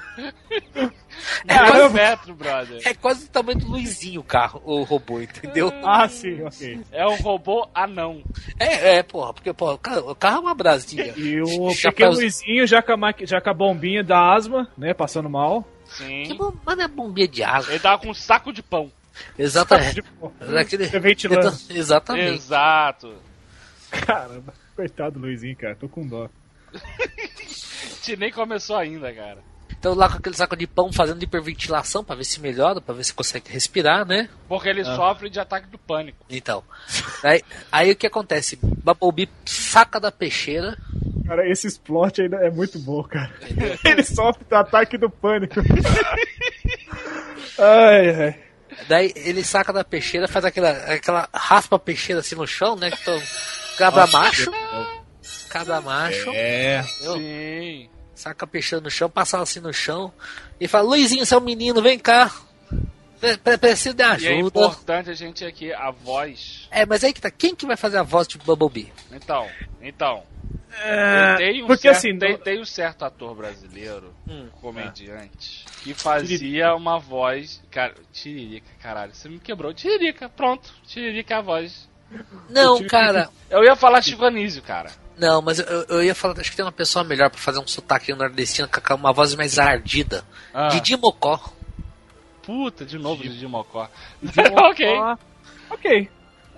[1.48, 1.86] É Caramba.
[1.88, 2.82] um metro, brother.
[2.86, 5.72] É quase o tamanho do Luizinho o carro, o robô, entendeu?
[5.84, 6.82] Ah, sim, ok.
[6.92, 8.22] É um robô anão.
[8.60, 11.14] É, é, porra, porque porra, o carro, o carro é uma Brasília.
[11.18, 14.68] E o Já pequeno faz- Luizinho já com, a já com a bombinha da asma,
[14.78, 14.94] né?
[14.94, 15.68] Passando mal.
[15.86, 16.24] Sim.
[16.24, 17.70] Que bom, não é bombinha de água.
[17.72, 18.92] Ele tava com um saco de pão.
[19.38, 20.04] Exatamente.
[21.02, 21.58] Ventilando.
[21.70, 22.34] Exatamente.
[22.36, 23.14] Exato.
[23.92, 25.76] Caramba, coitado do Luizinho, cara.
[25.76, 26.30] Tô com dó.
[26.74, 29.40] A gente nem começou ainda, cara.
[29.80, 33.04] Então lá com aquele saco de pão fazendo hiperventilação pra ver se melhora, pra ver
[33.04, 34.28] se consegue respirar, né?
[34.48, 36.26] Porque ele sofre de ataque do pânico.
[36.30, 36.64] Então.
[37.24, 38.58] Aí, aí o que acontece?
[38.62, 40.78] Bumblebee saca da peixeira.
[41.28, 43.32] Cara, esse explode ainda é muito bom, cara.
[43.84, 45.56] Ele sofre do ataque do pânico.
[47.60, 48.40] ai, ai.
[48.88, 52.92] Daí ele saca da peixeira, faz aquela, aquela raspa a peixeira assim no chão, né?
[52.92, 53.20] Que tô,
[53.78, 54.52] cabra macho.
[55.50, 56.30] Cabra macho.
[56.34, 56.82] É.
[56.82, 57.14] entendeu?
[57.18, 57.90] Sim.
[58.16, 60.12] Saca a peixeira no chão, passa ela assim no chão.
[60.60, 62.32] E fala, Luizinho, seu menino, vem cá.
[63.20, 64.60] Pre- pre- Preciso de E é ajuda.
[64.60, 66.68] importante a gente aqui, a voz.
[66.72, 67.32] É, mas aí que tá.
[67.32, 68.92] Quem que vai fazer a voz de Bumblebee?
[69.12, 69.48] Então,
[69.82, 70.24] então.
[70.84, 74.48] É, tem um porque certo, assim, tem, tem um certo ator brasileiro, Hum.
[74.62, 77.64] comediante, que fazia uma voz.
[77.72, 79.74] Cara, Tiririca, caralho, você me quebrou.
[79.74, 80.72] Tiririca, pronto.
[80.86, 81.90] Tiririca é a voz.
[82.50, 83.30] Não, tive cara.
[83.50, 84.92] Eu ia falar Chico Anísio, cara.
[85.18, 87.68] Não, mas eu, eu ia falar, acho que tem uma pessoa melhor pra fazer um
[87.68, 90.24] sotaque nordestino com uma voz mais ardida.
[90.54, 90.68] Ah.
[90.68, 91.54] Didi Mocó.
[92.44, 93.90] Puta, de novo Didi Mocó.
[94.22, 94.96] de ok.
[94.96, 95.18] Mocó.
[95.72, 96.10] Ok.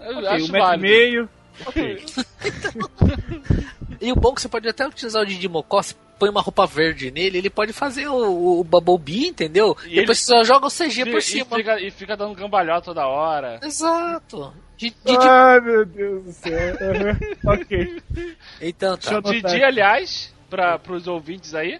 [0.01, 1.29] Eu Ok, acho um metro e meio.
[1.65, 2.05] Ok.
[4.01, 6.41] E o bom é que você pode até utilizar o Didi Mocó, você põe uma
[6.41, 9.75] roupa verde nele, ele pode fazer o, o Bumblebee, entendeu?
[9.85, 11.55] E Depois ele- você só joga o CG E, por e cima.
[11.55, 13.59] fica, e fica dando cambalhota toda hora.
[13.63, 14.53] Exato.
[14.77, 14.95] Didi...
[15.17, 16.75] Ai, meu Deus do céu.
[17.45, 18.01] Ok.
[18.61, 19.19] Então tá.
[19.21, 21.79] Didi, aliás, para os ouvintes aí,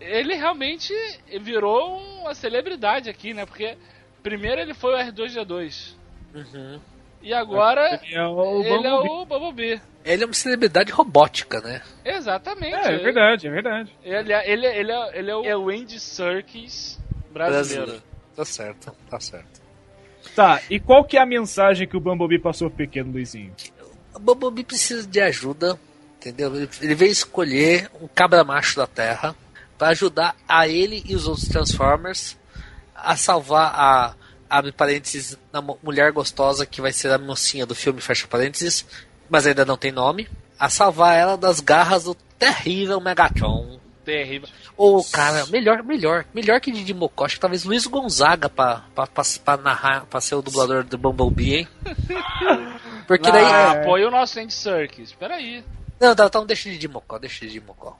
[0.00, 0.92] ele realmente
[1.40, 3.46] virou uma celebridade aqui, né?
[3.46, 3.76] Porque
[4.22, 5.94] primeiro ele foi o R2D2
[6.34, 6.80] Uhum.
[7.22, 9.08] E agora Ele é o ele é Bumblebee.
[9.10, 9.80] o Bumblebee.
[10.04, 11.80] Ele é uma celebridade robótica, né?
[12.04, 12.74] Exatamente.
[12.74, 13.92] É, é verdade, é verdade.
[14.02, 16.98] Ele, é- ele, é- ele, é, ele é o, é o Andy Serkis
[17.32, 18.02] brasileiro.
[18.34, 19.62] Tá certo, tá certo.
[20.34, 23.54] Tá, e qual que é a mensagem que o Bumblebee passou pro pequeno Luizinho?
[24.14, 25.78] O Bumblebee precisa de ajuda,
[26.16, 26.54] entendeu?
[26.54, 29.34] Ele- Ele veio escolher um cabra macho da Terra
[29.78, 32.38] para ajudar a ele e os outros Transformers
[32.94, 34.14] a salvar a
[34.52, 38.84] abre parênteses na mu- mulher gostosa que vai ser a mocinha do filme fecha parênteses,
[39.30, 43.80] mas ainda não tem nome, a salvar ela das garras do terrível Megatron.
[44.04, 44.48] Terrível.
[44.76, 49.06] Ou, cara, melhor, melhor, melhor que Didi Mocó, acho que talvez Luiz Gonzaga pra, pra,
[49.06, 51.68] pra, pra narrar, pra ser o dublador do Bumblebee, hein?
[53.06, 53.44] Porque daí.
[53.44, 53.80] Ah, é.
[53.80, 55.12] apoia o nosso Andy Serkis.
[55.12, 55.64] Peraí.
[56.00, 57.96] Não, então deixa de Didi Mocó, deixa de Didi Mocó.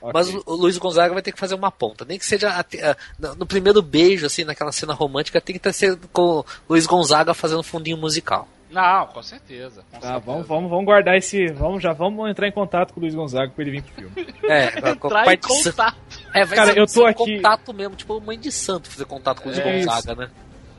[0.00, 0.12] Ok.
[0.14, 2.04] Mas o, Luiz Gonzaga vai ter que fazer uma ponta.
[2.04, 2.96] Nem que seja até- ah,
[3.38, 7.32] no, primeiro beijo, assim, naquela cena romântica, tem que ter sido com o Luiz Gonzaga
[7.34, 8.48] fazendo fundinho musical.
[8.70, 9.82] Não, com certeza.
[9.92, 10.18] com Tá, certeza.
[10.26, 11.46] vamos, vamos, vamos guardar esse.
[11.52, 14.34] Vamos, já vamos entrar em contato com o Luiz Gonzaga pra ele vir pro filme.
[14.42, 15.76] É, com Entrar em pai santo.
[15.76, 15.96] contato.
[16.34, 19.04] É, vai Cara, ser, eu tô ser aqui- contato mesmo, tipo mãe de santo fazer
[19.04, 19.86] contato com o Luiz É isso.
[19.88, 20.30] Gonzaga, né?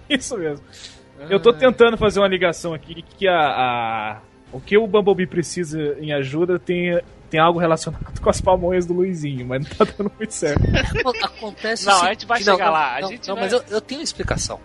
[0.10, 0.64] Isso mesmo.
[1.30, 5.98] Eu tô tentando fazer uma ligação aqui que a, a- o que o Bumblebee precisa
[6.00, 10.12] em ajuda tem, tem algo relacionado com as pamonhas do Luizinho, mas não tá dando
[10.18, 10.62] muito certo.
[11.24, 13.44] Acontece Não, a seguinte- gente vai não, chegar não, lá, a Não, gente não, vai-
[13.46, 14.60] mas eu, eu tenho uma explicação.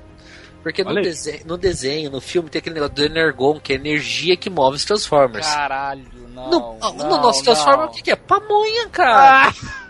[0.62, 1.04] Porque no, Olha aí.
[1.06, 4.48] dese- no desenho, no filme, tem aquele negócio do Energon, que é a energia que
[4.48, 5.44] move os Transformers.
[5.46, 6.50] Caralho, não.
[6.50, 7.86] no, não, no nosso Transformer, não.
[7.86, 8.16] o que, que é?
[8.16, 9.48] Pamonha, cara!
[9.48, 9.52] Ah!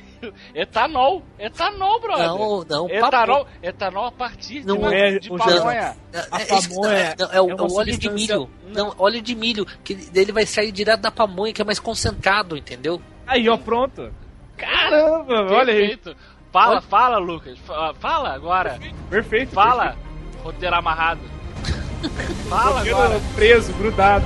[0.54, 2.26] Etanol, etanol, brother.
[2.28, 5.96] não, não, Etanol, etanol a partir de, Não uma- é, de o pamonha.
[6.30, 8.50] A É, é isso que- pamonha não, é, o, é o óleo de milho.
[8.68, 12.56] Não, óleo de milho, que ele vai sair direto da pamonha, que é mais concentrado,
[12.56, 13.00] entendeu?
[13.26, 14.12] Aí, ó, pronto.
[14.56, 15.88] Caramba, olha aí.
[15.96, 16.16] Perfeito.
[16.52, 16.80] Fala, Olha.
[16.82, 17.58] fala, Lucas.
[17.60, 18.78] Fa- Fala agora.
[19.08, 19.52] Perfeito.
[19.52, 19.96] Fala.
[20.44, 21.20] Roteiro amarrado.
[22.48, 22.96] Fala perfeito.
[22.98, 23.20] agora.
[23.34, 24.24] Preso, grudado.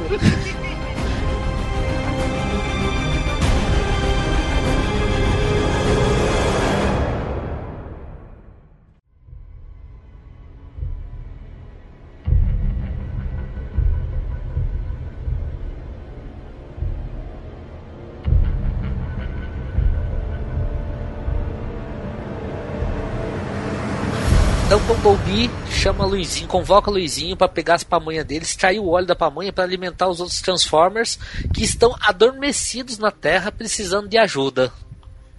[25.87, 29.63] Chama Luizinho, convoca Luizinho pra pegar as pamonhas dele, extrair o óleo da pamonha pra
[29.63, 31.17] alimentar os outros Transformers
[31.55, 34.73] que estão adormecidos na Terra precisando de ajuda.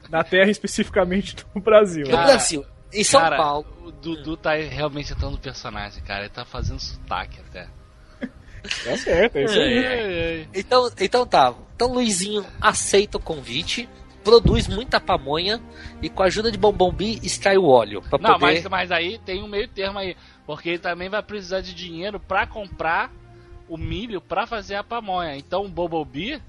[0.09, 2.05] Na Terra, especificamente no Brasil.
[2.05, 3.65] No Cara, Brasil, em São Cara, Paulo.
[3.83, 6.21] O Dudu tá realmente entrando no personagem, cara.
[6.21, 7.67] Ele tá fazendo sotaque até.
[8.21, 9.85] Tá certo, é isso aí.
[9.85, 11.53] Ai, Então, então tá.
[11.75, 13.87] Então Luizinho aceita o convite,
[14.23, 15.61] produz muita pamonha
[16.01, 18.61] e com a ajuda de Bumblebee extrai o óleo pra Não, poder.
[18.61, 20.15] mas, mas aí tem um meio termo aí.
[20.47, 23.11] Porque ele também vai precisar de dinheiro pra comprar
[23.67, 25.35] o milho pra fazer a pamonha.
[25.35, 26.41] Então o Bumblebee,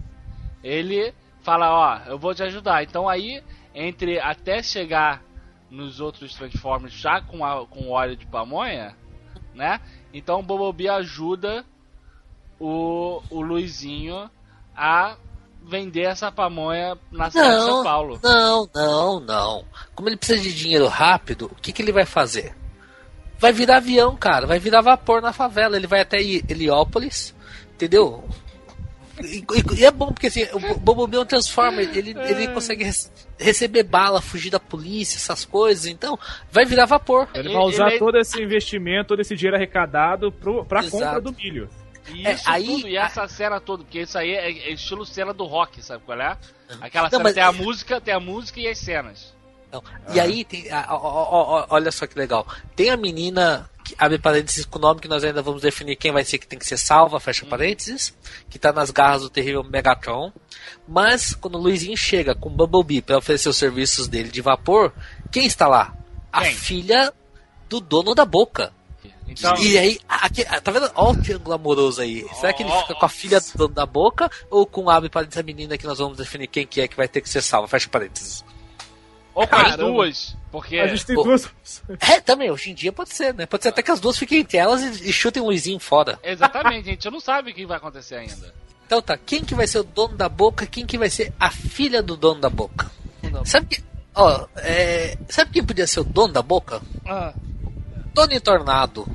[0.63, 2.85] ele fala, ó, eu vou te ajudar.
[2.85, 3.43] Então aí,
[3.75, 5.21] entre até chegar
[5.69, 8.97] nos outros Transformers já com, a, com óleo de pamonha,
[9.53, 9.81] né?
[10.15, 11.65] Então o Bumblebee ajuda
[12.59, 14.31] o, o Luizinho
[14.77, 15.17] a
[15.61, 18.21] vender essa pamonha na cidade de São Paulo.
[18.23, 19.65] não, não, não.
[19.93, 22.55] Como ele precisa de dinheiro rápido, o que, que ele vai fazer?
[23.39, 24.47] Vai virar avião, cara.
[24.47, 25.77] Vai virar vapor na favela.
[25.77, 27.35] Ele vai até Heliópolis,
[27.75, 28.29] entendeu?
[29.23, 32.85] E, e- e é bom porque assim, o Bumblebee é um Transformer, ele, ele consegue
[32.85, 36.17] rece- receber bala, fugir da polícia, essas coisas, então
[36.53, 37.27] vai virar vapor.
[37.35, 41.03] Ele vai usar Ele- é- todo esse investimento, todo esse dinheiro arrecadado pro, pra Exato.
[41.05, 41.69] compra do milho.
[42.15, 45.35] E É, aí- tudo, e essa cena toda, porque isso aí é, é estilo cena
[45.35, 46.37] do rock, sabe qual é?
[46.81, 49.35] Aquela Não, cena mas- tem a música, tem a música e as cenas.
[49.73, 49.83] Não.
[50.15, 50.99] E aí, tem, a- ó,
[51.61, 52.47] ó, olha só que legal.
[52.75, 56.11] Tem a menina, que abre parênteses com o nome que nós ainda vamos definir quem
[56.13, 58.15] vai ser que tem que ser salva, fecha parênteses,
[58.49, 60.33] que tá nas garras do terrível Megatron.
[60.87, 64.93] Mas, quando o Luizinho chega com o Bumblebee para oferecer os serviços dele de vapor,
[65.31, 65.95] quem está lá?
[66.33, 66.55] A Quem?
[66.55, 67.13] filha
[67.69, 68.73] do dono da boca.
[69.31, 70.91] Então, E aí, aqui, ah, tá vendo?
[70.95, 72.25] Olha o triângulo amoroso aí.
[72.41, 75.39] Será que ele fica com a filha do dono da boca ou com abre parênteses
[75.39, 77.69] a menina que nós vamos definir quem que é que vai ter que ser salva?
[77.69, 78.43] Fecha parênteses.
[79.35, 81.23] Ou com as duas, porque A gente tem Pô.
[81.23, 82.01] duas opções.
[82.01, 83.47] É, também, hoje em dia pode ser, né?
[83.47, 86.19] Pode ser até que as duas fiquem entre elas e, e chutem o Luizinho fora.
[86.25, 88.55] exatamente, a gente não sabe o que vai acontecer ainda.
[88.87, 91.51] Então tá, quem que vai ser o dono da boca, quem que vai ser a
[91.51, 92.91] filha do dono da boca?
[93.45, 93.85] Sabe que.
[94.15, 96.81] Ó, é, sabe quem podia ser o dono da boca?
[97.07, 97.35] Ah.
[98.15, 99.07] Tony Tornado.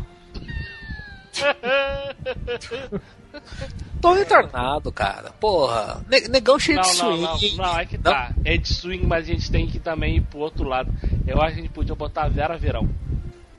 [4.02, 5.32] Tony Tornado, cara.
[5.39, 6.04] Porra.
[6.10, 7.56] Ne- Negão cheio Não, de não, swing.
[7.58, 8.34] não, não, é que tá.
[8.43, 10.91] É de swing, mas a gente tem que também ir pro outro lado.
[11.26, 12.89] Eu acho que a gente podia botar a Vera Verão.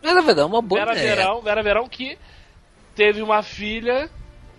[0.02, 1.16] Vera Verão, uma boa Vera ideia.
[1.16, 2.18] Verão, Vera Verão que
[2.94, 4.10] teve uma filha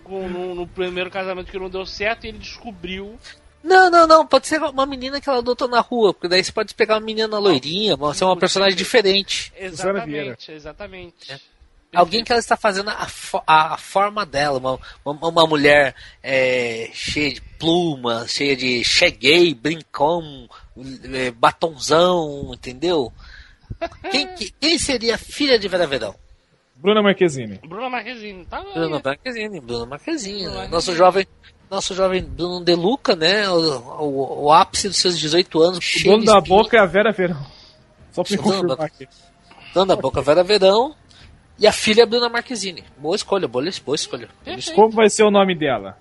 [0.02, 3.16] com, no, no primeiro casamento que não deu certo e ele descobriu.
[3.62, 4.26] Não, não, não.
[4.26, 7.00] Pode ser uma menina que ela adotou na rua, porque daí você pode pegar uma
[7.00, 9.52] menina loirinha, ser uma personagem diferente.
[9.56, 11.32] Exatamente, exatamente.
[11.32, 11.40] É.
[11.94, 15.94] Alguém que ela está fazendo a, fo- a- a forma dela, uma, uma, uma mulher
[16.22, 20.48] é, cheia de plumas, cheia de cheguei, brincão,
[21.14, 23.12] é, batonzão, entendeu?
[24.10, 26.14] Quem, que- quem seria a filha de Vera Verão?
[26.76, 27.58] Bruna Marquezine.
[27.66, 30.68] Bruna Marquezine, tá Bruna Marquezine, Bruna Marquezine, Bruna né?
[30.68, 30.96] Nosso Marquezine.
[30.98, 31.26] jovem,
[31.70, 33.48] nosso jovem Bruno De Luca, né?
[33.48, 35.94] O, o- o ápice dos seus 18 anos.
[35.96, 37.46] O dono da boca é a Vera Verão.
[38.12, 39.08] Só pra confirmar aqui.
[39.72, 40.94] Dono da boca Vera Verão.
[41.58, 42.84] E a filha é a Bruna Marquezine.
[42.98, 44.28] Boa escolha, boa, boa escolha.
[44.44, 44.74] Perfeito.
[44.74, 45.96] Como vai ser o nome dela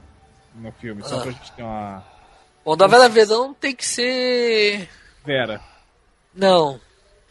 [0.54, 1.02] no filme?
[1.04, 1.22] Só Ah.
[1.22, 2.04] pra gente ter uma.
[2.64, 4.90] Bom, da Vera Verão tem que ser.
[5.24, 5.62] Vera.
[6.34, 6.80] Não.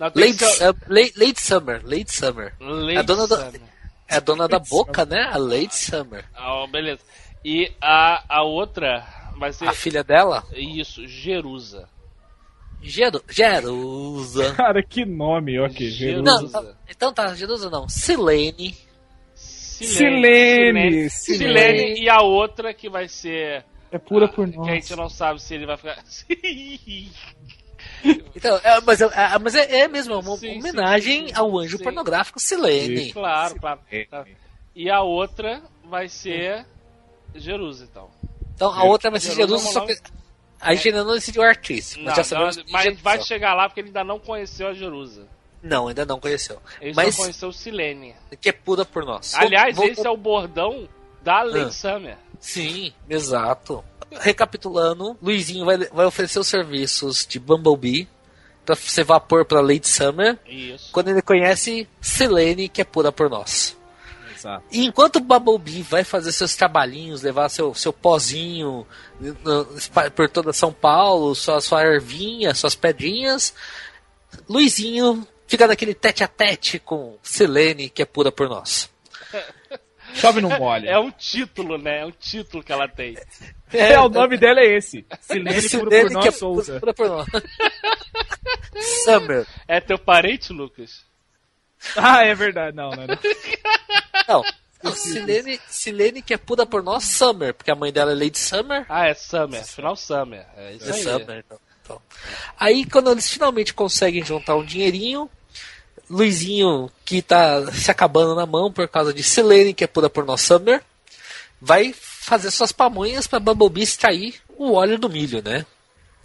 [0.01, 1.81] Late, ser- Sum- late, late Summer.
[1.85, 2.55] Late Summer.
[2.61, 3.61] Lady a dona do- Summer.
[4.09, 5.29] É a dona da boca, né?
[5.33, 6.25] A Lady Summer.
[6.35, 7.01] Ah, beleza.
[7.45, 9.07] E a, a outra
[9.39, 9.69] vai ser.
[9.69, 11.89] A filha dela, Isso, Jerusa.
[12.85, 14.53] Geru Jerusa.
[14.57, 15.89] Cara, que nome, ok.
[15.91, 16.23] Jerusa.
[16.23, 17.89] Não, tá- então tá, Jerusa não.
[17.89, 18.77] Silene.
[19.35, 22.01] Silene, Silene.
[22.01, 23.65] E a outra que vai ser.
[23.91, 24.99] É pura por Que a gente nós.
[24.99, 26.03] não sabe se ele vai ficar.
[28.37, 31.35] Então, é, mas, é, é- mas é, é mesmo é uma Sim, homenagem sim, sim.
[31.35, 31.85] ao anjo Sim.
[31.85, 33.13] pornográfico Silene.
[33.13, 33.81] claro, claro.
[34.11, 34.27] Tá.
[34.77, 36.67] E a outra vai ser
[37.35, 38.11] Jerusa, então.
[38.55, 39.95] Então a outra vai ser Jerusa, só que
[40.65, 41.97] a gente ainda não decidiu o artista.
[41.99, 44.19] Não, Mas já sabemos não, mas a gente vai chegar lá porque ele ainda não
[44.19, 45.27] conheceu a Jerusa.
[45.63, 46.61] Não, ainda não conheceu.
[46.81, 48.15] Ele Mas só conheceu o Silene.
[48.41, 49.35] que é pura por nós.
[49.35, 50.87] Aliás, Vou- esse é o bordão
[51.23, 51.71] da Lady Ah.
[51.73, 52.17] Summer.
[52.39, 53.83] Sim, exato.
[54.11, 58.09] Recapitulando, Luizinho vai, vai oferecer os serviços de Bumblebee
[58.65, 60.39] pra ser vapor pra Lady Summer.
[60.47, 60.91] Isso.
[60.93, 63.77] Quando ele conhece Selene, que é pura por nós.
[64.45, 64.65] Exato.
[64.71, 68.87] E enquanto o Bumblebee vai fazer seus trabalhinhos, levar seu, seu pozinho
[70.15, 73.55] por toda São Paulo, sua, sua ervinha, suas pedrinhas,
[74.47, 78.91] Luizinho fica naquele tete a tete com Selene, que é pura por nós.
[80.15, 80.91] Chove não molha.
[80.91, 82.03] É um título, né?
[82.03, 83.17] É um título que ela tem.
[83.73, 85.05] É, o nome dela é esse.
[85.21, 86.81] Silene puro Selene, por que nós é Souza.
[86.81, 87.27] pura por nós.
[89.05, 89.47] Summer.
[89.67, 91.05] É teu parente, Lucas?
[91.97, 92.77] Ah, é verdade.
[92.77, 93.19] Não, não, não.
[94.29, 94.43] Não.
[94.83, 98.39] não, Silene, Silene, que é pura por nós, Summer, porque a mãe dela é Lady
[98.39, 98.85] Summer.
[98.89, 99.61] Ah, é Summer.
[99.61, 100.47] Afinal, Summer.
[100.57, 101.03] É isso É aí.
[101.03, 101.59] Summer, então.
[101.83, 102.03] Então.
[102.59, 105.29] Aí, quando eles finalmente conseguem juntar um dinheirinho,
[106.09, 110.25] Luizinho, que tá se acabando na mão por causa de Selene, que é pura por
[110.25, 110.83] nós Summer,
[111.61, 115.67] vai fazer suas pamonhas pra Bumblebee extrair o óleo do milho, né?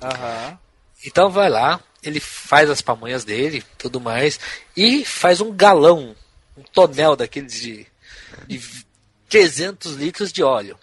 [0.02, 0.58] Aham.
[1.06, 4.40] Então vai lá, ele faz as pamonhas dele, tudo mais,
[4.76, 6.16] e faz um galão,
[6.60, 7.88] um tonel daqueles de,
[8.48, 8.62] de
[9.30, 10.78] 300 litros de óleo.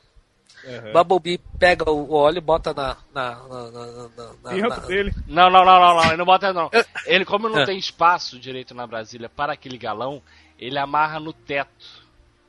[0.93, 2.97] Bumblebee pega o óleo, bota na.
[3.15, 5.15] na, na, na, na- na- Dentro na- dele.
[5.29, 6.05] Não, não, não, não, não.
[6.09, 6.69] Ele não bota, não.
[7.07, 7.67] Ele, como não É.
[7.67, 10.21] tem espaço direito na Brasília para aquele galão,
[10.59, 11.71] ele amarra no teto.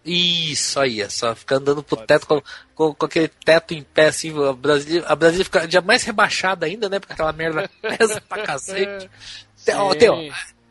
[0.03, 2.41] Isso aí, é só ficar andando pro teto com,
[2.73, 6.65] com, com aquele teto em pé, assim, a Brasília, a Brasília fica já mais rebaixada
[6.65, 6.97] ainda, né?
[6.99, 9.09] Porque aquela merda pesa pra cacete.
[9.65, 10.15] Tem, ó, tem, ó,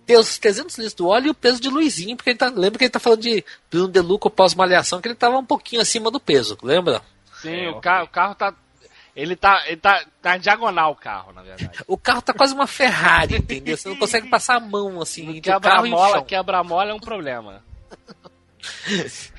[0.07, 2.79] tem os 300 litros do óleo e o peso de Luizinho, porque ele tá, lembra
[2.79, 6.11] que ele tá falando de Bruno De Luca pós-malhação, que ele tava um pouquinho acima
[6.11, 7.03] do peso, lembra?
[7.43, 8.55] Sim, É, o, carro, o carro tá.
[9.15, 9.65] Ele tá.
[9.67, 10.05] Ele tá.
[10.23, 11.79] Tá em diagonal o carro, na verdade.
[11.89, 13.77] O carro tá quase uma Ferrari, entendeu?
[13.77, 17.63] Você não consegue passar a mão, assim, Quebra-mola, quebra-mola é um problema.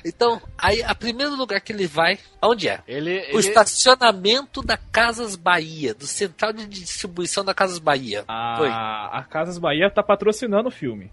[0.04, 2.80] Então, aí, a primeiro lugar que ele vai, onde é?
[2.86, 3.18] Ele.
[3.32, 8.24] O ele estacionamento da Casas Bahia, do central de distribuição da Casas Bahia.
[8.56, 8.68] Foi.
[8.68, 11.10] A, a Casas Bahia tá patrocinando o filme.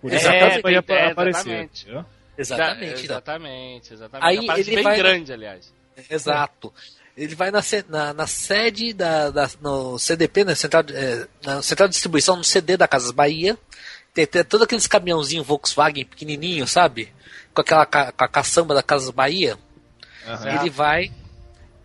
[0.00, 1.40] Por É, isso a Casas Bahia é, apareceu.
[1.42, 1.82] exatamente.
[1.82, 2.04] entendeu?
[2.38, 3.04] Exatamente.
[3.04, 4.26] Exatamente, exatamente.
[4.28, 5.72] Aí Aparece ele bem vai- grande, aliás.
[6.08, 6.72] Exato.
[7.16, 11.60] Ele vai na, na, na sede da, da- no CDP, né, central, de- é, na
[11.60, 13.58] central de distribuição, no CD da Casas Bahia.
[14.14, 17.12] Tem, tem todos aqueles caminhãozinhos Volkswagen pequenininho, sabe?
[17.60, 19.58] Com aquela ca, com a caçamba da Casas Bahia.
[20.60, 21.10] Ele vai,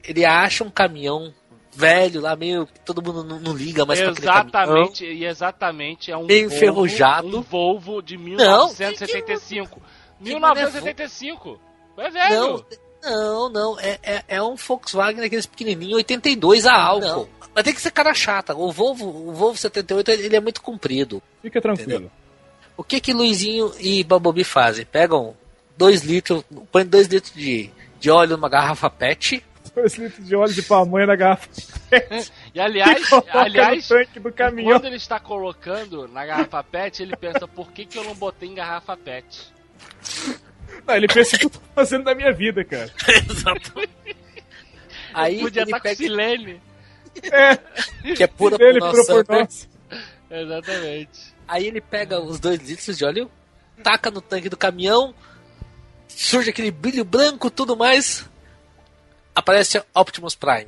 [0.03, 1.33] ele acha um caminhão
[1.73, 4.45] velho lá, meio que todo mundo não, não liga mais pra aquele caminhão.
[4.47, 7.37] Exatamente, e exatamente é um Meio Volvo, enferrujado.
[7.37, 9.81] um Volvo de Não, 1975.
[10.19, 11.59] que- que mano é 1975.
[11.97, 12.65] É velho.
[13.03, 13.79] Não, não, não.
[13.79, 17.29] É, é, é um Volkswagen daqueles pequenininhos, 82 a álcool.
[17.53, 18.55] Mas tem que ser cara chata.
[18.55, 21.21] O Volvo, o Volvo 78 ele é muito comprido.
[21.41, 22.11] Fica tranquilo.
[22.77, 24.85] O que que Luizinho e Bumblebee fazem?
[24.85, 25.35] Pegam
[25.77, 29.43] 2 litros, põem 2 litros de, de óleo numa garrafa PET.
[29.75, 31.49] Dois litros de óleo de pamonha na garrafa.
[32.53, 37.85] E aliás, Coloca aliás, quando ele está colocando na garrafa PET, ele pensa, por que,
[37.85, 39.53] que eu não botei em garrafa PET?
[40.85, 42.89] Não, ele pensa que eu tô fazendo da minha vida, cara.
[45.13, 46.61] Aí Podia ele estar com pega, Silene.
[48.15, 48.93] que é pura Ele por
[49.29, 49.69] nós.
[50.29, 51.35] Exatamente.
[51.47, 53.31] Aí ele pega os 2 litros de óleo,
[53.83, 55.13] taca no tanque do caminhão,
[56.15, 58.25] surge aquele brilho branco, tudo mais.
[59.35, 60.67] Aparece Optimus Prime.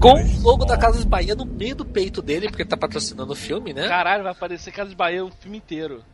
[0.00, 3.32] Com o logo da Casa de Bahia no meio do peito dele, porque tá patrocinando
[3.32, 3.88] o filme, né?
[3.88, 6.04] Caralho, vai aparecer Casa de Bahia o filme inteiro.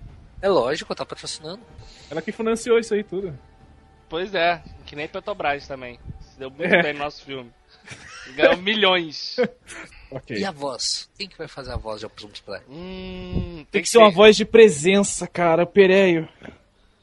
[0.41, 1.61] É lógico, tá patrocinando.
[2.09, 3.37] Ela que financiou isso aí tudo.
[4.09, 5.99] Pois é, que nem Petrobras também.
[6.21, 6.83] Se deu muito É.
[6.83, 7.51] bem no nosso filme.
[8.37, 9.37] Ganhou milhões.
[10.11, 10.37] Ok.
[10.37, 11.09] E a voz?
[11.17, 12.61] Quem que vai fazer a voz de Optimus Prime?
[12.69, 15.65] Hum, Tem que ser uma voz de presença, cara.
[15.65, 16.29] Pereio.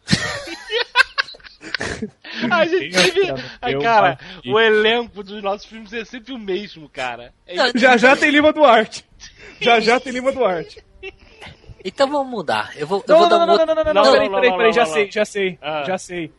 [2.51, 3.33] A gente teve.
[3.61, 7.33] Ai, Eu cara, o elenco dos nossos filmes é sempre o mesmo, cara.
[7.45, 9.05] É Já já tem Lima Duarte.
[9.59, 10.83] Já já tem Lima Duarte.
[11.83, 12.73] Então vamos mudar.
[12.77, 14.11] Eu vou, eu Não, vou não, dar não, um não, não, não, não, Não, não,
[14.11, 15.11] peraí, não, peraí, não, peraí, não, já não, sei, não.
[15.11, 15.83] já sei, Ah.
[15.85, 16.31] já sei.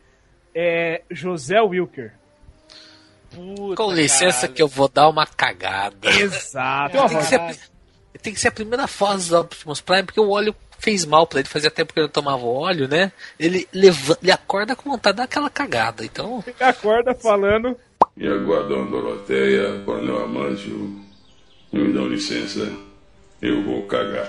[0.55, 2.13] É José Wilker.
[3.33, 4.53] Puta, Com licença caralho.
[4.53, 6.09] que eu vou dar uma cagada.
[6.09, 6.97] Exato.
[6.97, 7.55] Tem que, ser, a-
[8.21, 11.39] tem que ser a primeira fase do Optimus Prime, porque o óleo fez mal pra
[11.39, 11.47] ele.
[11.49, 13.11] Fazia tempo que ele não tomava óleo, né?
[13.39, 16.03] Ele, leva, ele acorda com vontade de dar aquela cagada.
[16.05, 17.77] Então, Ele acorda falando.
[18.17, 21.01] E aguardando Doroteia, Coronel Amâncio,
[21.71, 22.69] me dão licença,
[23.41, 24.27] eu vou cagar.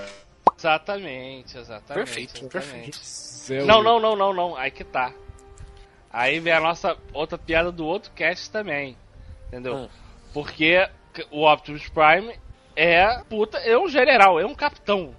[0.59, 1.95] Exatamente, exatamente.
[1.95, 2.99] Perfeito, exatamente.
[3.05, 4.57] Zé Não, não, não, não, não.
[4.57, 5.13] Aí que tá.
[6.13, 8.97] Aí vem a nossa outra piada do outro cast também.
[9.49, 9.75] Entendeu?
[9.77, 9.89] Hum.
[10.33, 10.89] Porque
[11.31, 12.35] o Optimus Prime
[12.77, 15.15] é puta, é um general, é um capitão.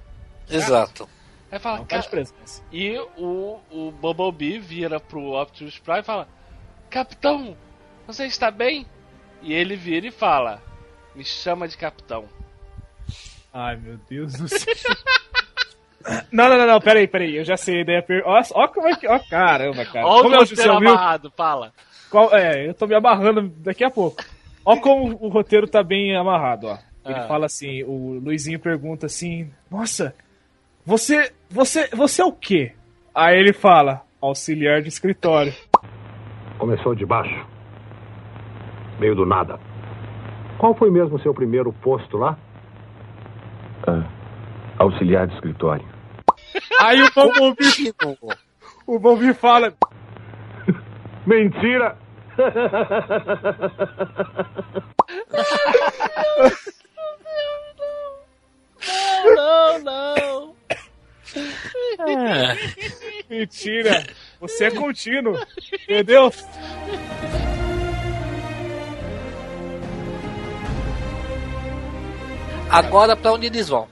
[0.49, 1.07] exato.
[1.51, 2.63] Aí fala, Não faz "Ca- presença.
[2.71, 6.27] E o, o Bumblebee vira pro Optimus Prime e fala:
[6.89, 7.57] Capitão,
[8.07, 8.85] você está bem?
[9.41, 10.61] E ele vira e fala:
[11.13, 12.29] Me chama de capitão.
[13.53, 14.73] Ai, meu Deus do céu.
[16.31, 18.01] Não, não, não, não, peraí, peraí, eu já sei a ideia.
[18.01, 18.23] Per...
[18.25, 19.07] Ó, ó como é que.
[19.07, 20.05] Ó, caramba, cara.
[20.07, 21.71] Olha como o é o roteiro amarrado, fala.
[22.09, 24.23] Qual- é, eu tô me amarrando daqui a pouco.
[24.65, 26.77] Ó como o roteiro tá bem amarrado, ó.
[27.05, 27.27] Ele Ah.
[27.27, 30.13] fala assim, o Luizinho pergunta assim, nossa,
[30.85, 32.73] você, você, você é o quê?
[33.13, 35.53] Aí ele fala, auxiliar de escritório.
[36.59, 37.43] Começou de baixo.
[38.99, 39.59] Meio do nada.
[40.59, 42.37] Qual foi mesmo o seu primeiro posto lá?
[44.81, 45.85] Auxiliar de escritório.
[46.79, 48.17] Aí o Bumblebee, Tino,
[48.87, 49.73] o Bumblebee fala,
[51.25, 51.97] Mentira!
[59.35, 60.55] Não, não.
[62.07, 62.55] é,
[63.29, 64.05] mentira,
[64.39, 65.37] você é contínuo,
[65.83, 66.31] entendeu?
[72.69, 73.87] Agora pra onde eles vão?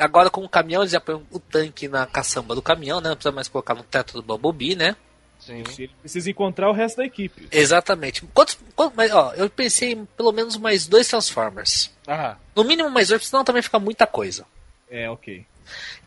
[0.00, 3.10] Agora com o caminhão, eles já põem o tanque na caçamba do caminhão, né?
[3.10, 4.96] Não precisa mais colocar no teto do Bumblebee, né?
[5.38, 5.62] Sim.
[5.78, 7.48] Ele precisa encontrar o resto da equipe.
[7.50, 8.22] Exatamente.
[8.34, 11.90] Quantos, quantos, mas, ó, eu pensei em pelo menos mais dois Transformers.
[12.06, 14.44] Ah, No mínimo mais dois, senão também fica muita coisa.
[14.90, 15.46] É, ok.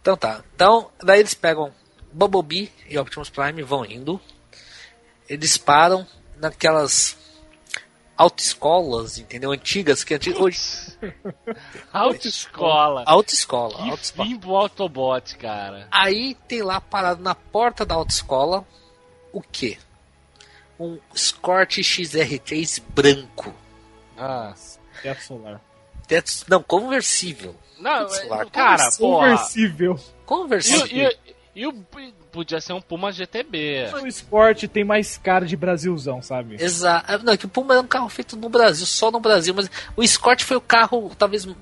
[0.01, 0.43] Então tá.
[0.53, 1.71] Então, daí eles pegam
[2.11, 4.19] Bumblebee e Optimus Prime vão indo.
[5.27, 6.05] Eles param
[6.37, 7.17] naquelas
[8.17, 9.51] autoescolas, entendeu?
[9.51, 10.59] Antigas que antigas hoje
[11.91, 13.03] autoescola.
[13.05, 14.59] autoescola, Que autoescola.
[14.63, 15.87] Autobot, cara.
[15.91, 18.65] Aí tem lá parado na porta da autoescola
[19.31, 19.77] o quê?
[20.79, 23.53] Um Escort XR3 branco.
[24.17, 24.53] Ah.
[25.01, 25.61] Teto solar.
[26.07, 27.55] Teto- Não, conversível.
[27.79, 29.29] Não, lá, é- cara, porra.
[29.29, 29.99] Conversível.
[30.25, 30.87] Conversível.
[30.87, 31.71] E, e, e o
[32.33, 33.89] podia ser um Puma GTB.
[34.01, 36.57] O esporte tem mais cara de Brasilzão, sabe?
[36.61, 37.23] Exato.
[37.23, 39.69] Não, é que o Puma era um carro feito no Brasil, só no Brasil, mas
[39.95, 41.55] o Escort foi o carro, talvez, o-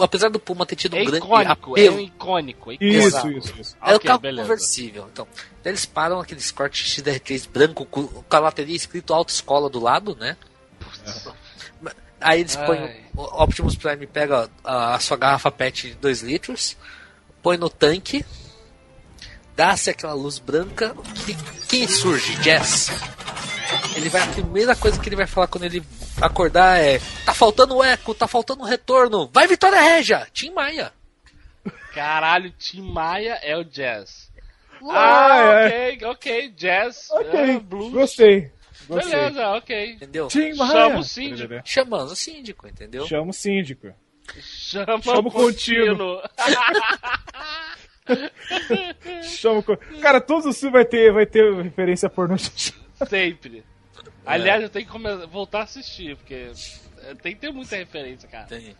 [0.00, 1.96] apesar do Puma ter tido um É grande icônico, é apelo.
[1.96, 2.72] um icônico.
[2.72, 3.30] é Isso, Exato.
[3.30, 3.76] isso, isso.
[3.82, 4.42] É o Ok, carro beleza.
[4.42, 5.08] conversível.
[5.12, 5.28] Então,
[5.64, 10.36] eles param aquele Escort XR3 branco com, com a bateria escrito autoescola do lado, né?
[12.20, 13.00] Aí eles põem Ai.
[13.14, 16.76] o o Optimus Prime pega a, a sua garrafa PET de 2 litros,
[17.42, 18.24] põe no tanque,
[19.56, 20.94] dá-se aquela luz branca.
[21.24, 21.34] Que,
[21.68, 22.34] quem surge?
[22.36, 22.90] Jazz.
[23.96, 25.82] Ele vai, a primeira coisa que ele vai falar quando ele
[26.20, 29.28] acordar é: Tá faltando o eco, tá faltando o retorno.
[29.32, 30.26] Vai, Vitória Regia!
[30.32, 30.92] Tim Maia.
[31.92, 34.30] Caralho, Tim Maia é o Jazz.
[34.90, 35.92] Ah, Ah, é.
[35.94, 37.92] ok, ok, Jazz, Ok, é, blues.
[37.92, 38.50] gostei.
[38.88, 39.12] Gostei.
[39.12, 39.92] Beleza, ok.
[39.92, 40.28] Entendeu?
[40.28, 40.72] Tim Maia.
[40.72, 41.54] Chama o síndico.
[41.64, 43.06] Chamando o síndico, entendeu?
[43.06, 43.94] Chama o síndico.
[44.42, 46.20] Chama, Chama o o contínuo.
[49.22, 49.62] Chama
[50.00, 52.36] Cara, todos os filmes vai ter, vai ter referência pornô.
[53.08, 53.64] Sempre.
[54.24, 56.50] Aliás, eu tenho que come- voltar a assistir, porque
[57.02, 58.46] é, tem que ter muita referência, cara.
[58.46, 58.76] Tem.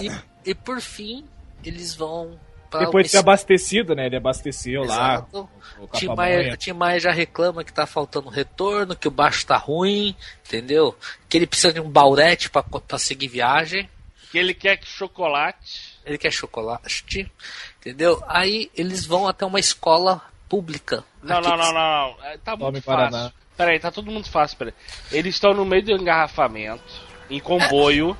[0.00, 1.24] E, e por fim,
[1.64, 2.38] eles vão
[2.70, 4.06] pra Depois de ter abastecido, né?
[4.06, 5.14] Ele abasteceu lá.
[5.14, 5.48] Exato.
[5.78, 6.06] o Tim.
[6.08, 10.96] Maia, Tim Maia já reclama que tá faltando retorno, que o baixo tá ruim, entendeu?
[11.28, 13.88] Que ele precisa de um baurete pra, pra seguir viagem.
[14.30, 15.87] Que ele quer que chocolate.
[16.08, 17.30] Ele quer chocolate,
[17.78, 18.22] entendeu?
[18.26, 21.04] Aí eles vão até uma escola pública.
[21.22, 22.24] Não, não, não, não, não.
[22.24, 23.32] É, Tá muito fácil.
[23.56, 24.72] Peraí, tá tudo muito fácil, peraí.
[25.12, 26.82] Eles estão no meio do engarrafamento,
[27.28, 28.16] em comboio,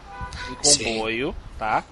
[0.51, 0.85] em Sim.
[0.85, 1.83] comboio, tá?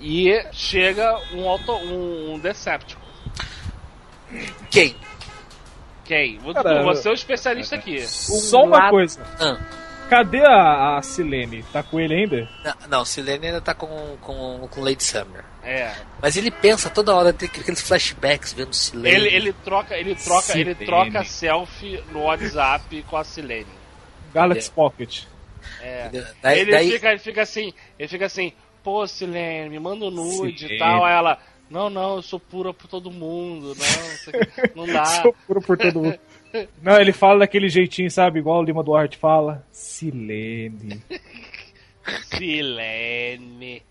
[0.00, 3.00] E chega um auto, um, um Decepticon.
[4.70, 4.96] Quem?
[6.04, 6.38] Quem?
[6.38, 8.04] Você, Cara, você é o especialista aqui.
[8.06, 9.22] Só uma coisa.
[9.38, 9.58] Ah,
[10.12, 11.62] Cadê a, a Silene?
[11.72, 12.46] Tá com ele ainda?
[12.62, 13.88] não, não, Silene ainda tá com,
[14.20, 15.42] com, com Lady Summer.
[15.64, 15.90] É.
[16.20, 19.16] Mas ele pensa toda hora, tem aqueles flashbacks vendo Silene.
[19.16, 20.84] Ele, ele troca, ele troca, ele Silene.
[20.84, 23.64] troca selfie no WhatsApp com a Silene.
[24.34, 25.22] Galaxy Pocket.
[25.80, 26.10] É.
[26.42, 28.52] Daí, ele, daí- Fica, ele fica assim, ele fica assim,
[28.84, 30.76] pô, Silene, me manda um nude Silene.
[30.76, 31.06] e tal.
[31.06, 31.38] Aí ela,
[31.70, 35.06] não, não, eu sou pura por todo mundo, não, isso aqui não dá.
[35.22, 36.18] Sou puro por todo mundo.
[36.82, 38.38] Não, ele fala daquele jeitinho, sabe?
[38.38, 39.66] Igual o Lima Duarte fala.
[39.70, 41.02] Silene.
[42.36, 43.82] Silene.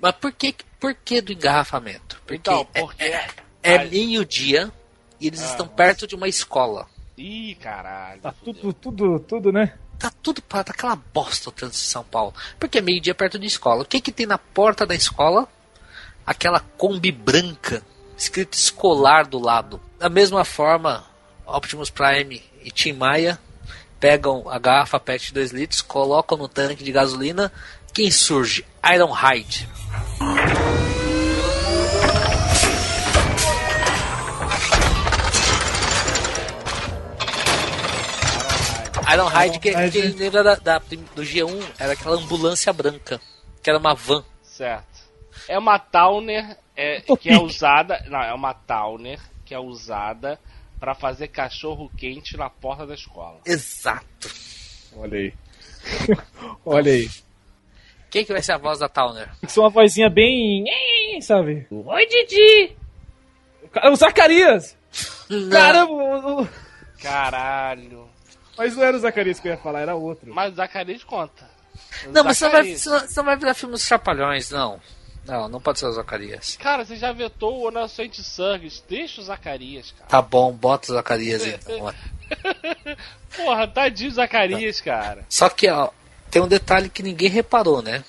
[0.00, 2.20] Mas por que, por que do engarrafamento?
[2.26, 3.04] Porque Então, porque...
[3.04, 3.28] é,
[3.62, 4.72] é meio-dia
[5.20, 5.76] e eles Ah, estão nossa.
[5.76, 6.86] perto de uma escola.
[7.16, 8.20] Ih, caralho.
[8.22, 9.74] Tá tudo, tudo, tudo, né?
[9.98, 12.32] Tá tudo para aquela bosta o trânsito de São Paulo.
[12.58, 13.82] Porque é meio-dia perto de escola.
[13.82, 15.46] O que que tem na porta da escola?
[16.26, 17.82] Aquela Kombi branca,
[18.16, 19.78] escrito escolar do lado.
[19.98, 21.04] Da mesma forma,
[21.56, 23.38] Optimus Prime e Tim Maia
[23.98, 27.52] pegam a garrafa PET de 2 litros, colocam no tanque de gasolina.
[27.92, 28.64] Quem surge?
[28.84, 29.68] Ironhide.
[39.12, 43.20] Ironhide, que, que lembra da, da- do G1, era aquela ambulância branca,
[43.62, 44.22] que era uma van.
[44.42, 44.86] Certo.
[45.48, 48.04] É uma Towner é, que é usada.
[48.08, 50.38] Não, é uma Towner que é usada
[50.80, 53.38] pra fazer cachorro quente na porta da escola.
[53.44, 54.30] Exato.
[54.96, 55.34] Olha aí.
[56.64, 57.08] Olha aí.
[58.10, 59.26] Quem que vai ser a voz da Towner?
[59.26, 60.64] Tem que ser uma vozinha bem.
[61.20, 61.66] Sabe?
[61.70, 62.76] Oi, Didi!
[63.92, 64.76] O Zacarias!
[65.52, 65.92] Caramba!
[66.42, 66.48] o-
[67.00, 68.08] Caralho.
[68.58, 70.34] Mas não era o Zacarias que eu ia falar, era outro.
[70.34, 71.48] Mas o Zacarias conta.
[72.06, 72.80] O Não, mas você não, vai, Zacarias.
[72.82, 74.80] você não- não vai virar filme dos Trapalhões, não.
[75.26, 76.56] Não, não pode ser o Zacarias.
[76.56, 78.82] Cara, você já vetou o Inocente Surges.
[78.88, 80.08] Deixa o Zacarias, cara.
[80.08, 81.92] Tá bom, bota o Zacarias então.
[83.36, 85.24] Porra, tadinho do Zacarias, cara.
[85.28, 85.90] Só que, ó,
[86.30, 88.04] tem um detalhe que ninguém reparou, né?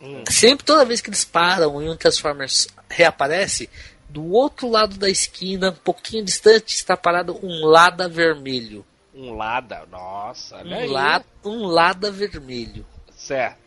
[0.00, 0.24] Hum.
[0.28, 3.70] Sempre, toda vez que eles param e um Transformers reaparece,
[4.08, 8.84] do outro lado da esquina, um pouquinho distante, está parado um Lada vermelho.
[9.14, 12.84] Um Lada, nossa, Um, la, um Lada vermelho.
[13.16, 13.61] Certo.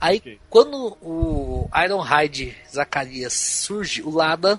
[0.00, 0.38] Aí, Ok.
[0.48, 4.58] quando o Ironhide Zacarias surge, o Lada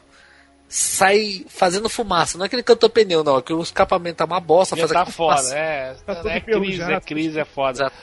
[0.70, 2.38] sai fazendo fumaça.
[2.38, 3.38] Não é que ele cantou pneu, não.
[3.38, 4.76] É que o escapamento tá uma bosta.
[4.76, 5.58] Já faz tá foda, fumaça.
[5.58, 5.94] é.
[6.06, 6.92] Tá tudo é crise, enferrujado.
[6.94, 7.72] é crise, é foda.
[7.78, 7.96] Exato.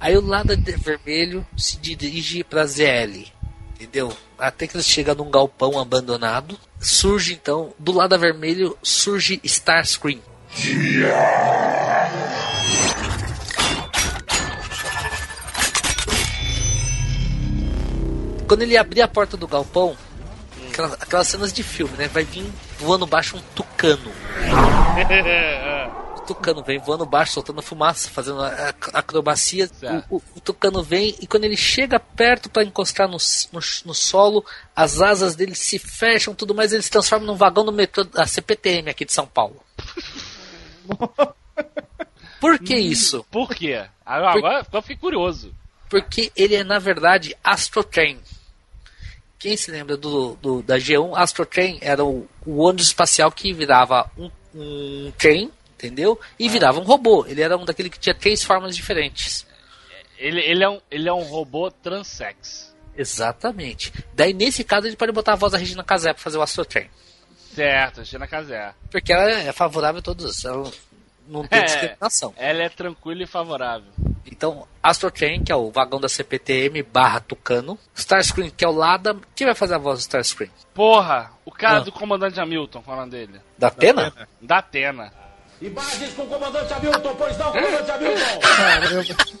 [0.00, 3.26] Aí o Lada de vermelho se dirige pra ZL.
[3.74, 4.12] Entendeu?
[4.38, 6.58] Até que eles chegam num galpão abandonado.
[6.80, 10.20] Surge então, do lado vermelho, surge Starscream.
[18.50, 19.96] Quando ele abrir a porta do galpão,
[20.68, 22.08] aquelas, aquelas cenas de filme, né?
[22.08, 24.10] Vai vir voando baixo um tucano.
[26.16, 28.40] O tucano vem voando baixo, soltando fumaça, fazendo
[28.92, 29.70] acrobacia.
[30.10, 33.18] O, o- o tucano vem e quando ele chega perto para encostar no,
[33.52, 34.44] no, no solo,
[34.74, 38.26] as asas dele se fecham, tudo mais, ele se transforma num vagão do metrô da
[38.26, 39.62] CPTM aqui de São Paulo.
[42.40, 43.24] Por que isso?
[43.30, 43.84] Por quê?
[44.04, 45.54] Agora, agora agora eu fiquei curioso.
[45.88, 48.18] Porque ele é, na verdade, Astrotrain.
[49.40, 54.08] Quem se lembra do, do- da G1, Astrotrain era o, o ônibus espacial que virava
[54.16, 56.20] um, um trem, entendeu?
[56.38, 57.24] E virava um robô.
[57.26, 59.46] Ele era um daquele que tinha três formas diferentes.
[60.18, 62.70] Ele, ele, é, um, ele é um robô transex.
[62.94, 63.90] Exatamente.
[64.14, 66.88] Daí, nesse caso, ele pode botar a voz da Regina Casé pra fazer o Astrotrain.
[67.54, 68.74] Certo, Gina Casé.
[68.90, 70.44] Porque ela é favorável a todos.
[70.44, 70.70] Ela
[71.26, 71.64] não tem É.
[71.64, 72.34] discriminação.
[72.36, 73.88] Ela é tranquila e favorável.
[74.26, 77.78] Então, Astrotrain, que é o vagão da CPTM barra Tucano.
[77.94, 79.16] Starscream, que é o Lada.
[79.34, 80.50] Quem vai fazer a voz do Starscream?
[80.74, 81.80] Porra, o cara Ah.
[81.80, 83.40] do comandante Hamilton, qual é o nome dele?
[83.58, 84.12] Da Atena?
[84.40, 85.12] Da Atena.
[85.60, 89.40] Imagens com o comandante Hamilton, pois não, comandante Hamilton!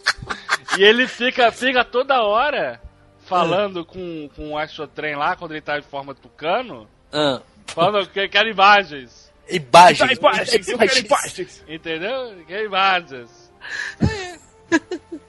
[0.78, 2.80] E ele fica, fica toda hora
[3.26, 8.08] falando com, com o Astrotrain lá, quando ele tá em forma de tucano, Ah, falando
[8.08, 9.30] que quer imagens.
[9.48, 10.16] imagens.
[10.18, 11.64] Imagens, imagens.
[11.66, 12.36] Entendeu?
[12.46, 13.50] Quer imagens.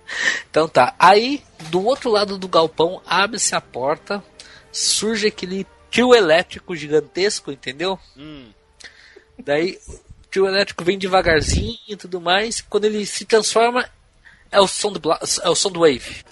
[0.50, 0.94] Então tá.
[1.00, 4.22] Aí, do outro lado do galpão, abre-se a porta,
[4.70, 7.98] surge aquele trio elétrico gigantesco, entendeu?
[8.18, 8.50] Hum.
[9.39, 12.60] Daí, o trio elétrico vem devagarzinho e tudo mais.
[12.60, 13.89] Quando ele se transforma,
[14.52, 16.26] é o som do, bla- é o som do Wave.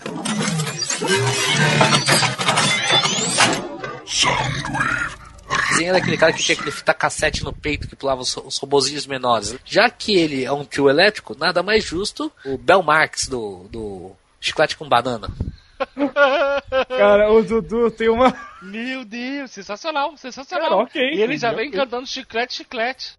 [4.06, 4.28] Sim,
[5.88, 9.06] era aquele cara que tinha aquele fita cassete no peito que pulava os, os robozinhos
[9.06, 9.56] menores.
[9.66, 14.12] Já que ele é um trio elétrico, nada mais justo o Bel Marx do, do
[14.40, 15.30] Chiclete com Banana.
[16.90, 18.36] Cara, o Dudu tem uma.
[18.62, 20.70] Meu Deus, sensacional, sensacional.
[20.70, 21.80] Cara, ok, e ele já vem ok.
[21.80, 23.14] cantando chiclete, chiclete.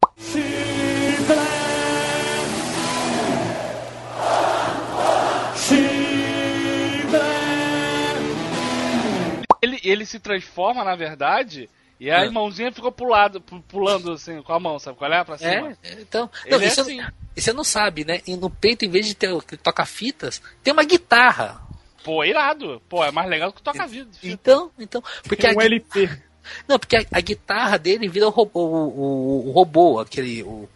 [9.62, 11.68] Ele, ele se transforma, na verdade,
[12.00, 12.30] e a É.
[12.30, 15.22] mãozinha ficou pulado, pu- pulando assim, com a mão, sabe qual é?
[15.22, 15.76] Pra cima.
[15.84, 16.28] É, é, então.
[16.46, 17.00] Ele Não, é isso, assim.
[17.36, 18.20] e você não sabe, né?
[18.26, 21.60] E no peito, em vez de ter o que toca fitas, tem uma guitarra
[22.02, 22.80] Pô, irado.
[22.88, 24.08] Pô, é mais legal que o toca-vida.
[24.22, 25.02] Então, então.
[25.24, 26.08] Porque Tem um a, LP.
[26.66, 30.42] não, porque a, a guitarra dele vira o robô, o, o- o robô, aquele.
[30.42, 30.66] O,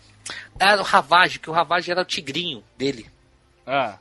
[0.61, 3.07] era o Ravage, que o Ravage era o tigrinho dele.
[3.67, 3.97] Ah,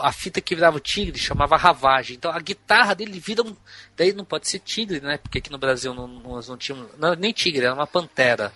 [0.00, 2.14] a fita que virava o tigre chamava Ravage.
[2.14, 3.54] Então a guitarra dele vira um.
[3.96, 5.18] Daí não pode ser tigre, né?
[5.18, 6.90] Porque aqui no Brasil não, nós não tínhamos.
[6.98, 8.52] Não, nem tigre, era uma pantera.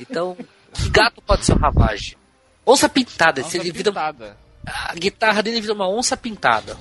[0.00, 0.36] Então,
[0.74, 2.18] que gato pode ser o Ravage?
[2.66, 3.90] Onça pintada, onça ele vira.
[3.90, 4.36] pintada.
[4.66, 6.76] A guitarra dele vira uma onça pintada.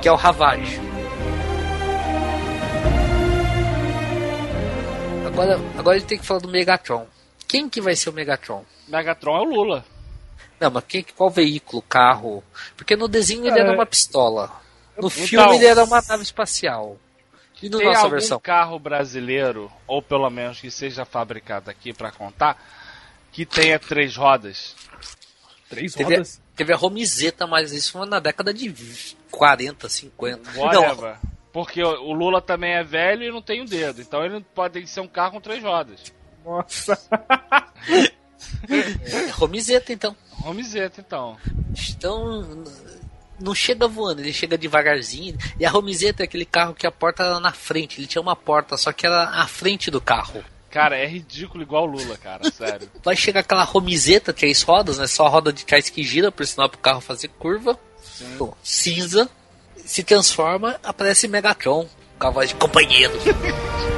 [0.00, 0.80] Que é o Ravage.
[5.26, 7.06] Agora, agora ele tem que falar do Megatron.
[7.46, 8.64] Quem que vai ser o Megatron?
[8.88, 9.91] Megatron é o Lula.
[10.62, 12.42] Não, mas quem, qual veículo, carro?
[12.76, 13.62] Porque no desenho ele É.
[13.62, 14.46] era uma pistola.
[14.96, 16.96] No Então- filme ele era uma nave espacial.
[17.60, 18.38] E na Tem nossa algum versão?
[18.40, 22.56] carro brasileiro, ou pelo menos que seja fabricado aqui pra contar,
[23.32, 24.74] que tenha três rodas?
[25.68, 26.40] Três Teve, rodas?
[26.54, 28.72] teve a Romizeta, mas isso foi na década de
[29.30, 30.52] 40, 50.
[30.52, 31.16] Não, Whatever.
[31.52, 34.00] Porque o Lula também é velho e não tem o dedo.
[34.00, 36.12] Então ele não pode ser um carro com três rodas.
[36.44, 36.98] Nossa.
[38.68, 40.16] é Romizeta então.
[40.42, 41.36] Romizeta, então.
[41.90, 42.64] Então,
[43.40, 45.36] não chega voando, ele chega devagarzinho.
[45.58, 48.00] E a Romizeta é aquele carro que a porta era na frente.
[48.00, 50.44] Ele tinha uma porta, só que era à frente do carro.
[50.70, 52.48] Cara, é ridículo igual o Lula, cara.
[52.50, 52.88] Sério.
[53.04, 55.06] Vai chegar aquela Romizeta, três rodas, né?
[55.06, 57.78] Só a roda de trás que gira, por sinal pro carro fazer curva.
[58.62, 59.28] Cinza.
[59.84, 61.86] Se transforma, aparece Megatron.
[62.18, 63.12] Com a voz de companheiro.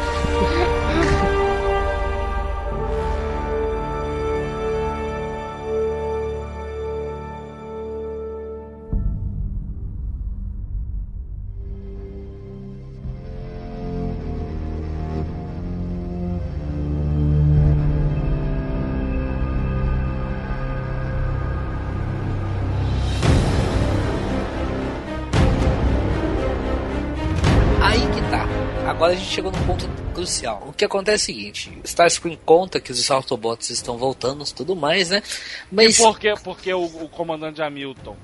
[29.04, 30.64] Agora a gente chegou num ponto crucial.
[30.66, 34.74] O que acontece é o seguinte: Starscream conta que os Autobots estão voltando e tudo
[34.74, 35.22] mais, né?
[35.70, 38.16] Mas E por que, porque o, o comandante Hamilton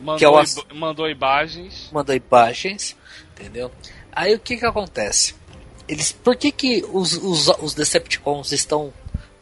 [0.00, 1.90] mandou, Que é ass- mandou imagens.
[1.92, 2.96] mandou imagens,
[3.32, 3.70] entendeu?
[4.10, 5.34] Aí o que que acontece?
[5.86, 8.94] Eles, por que que os, os, os Decepticons estão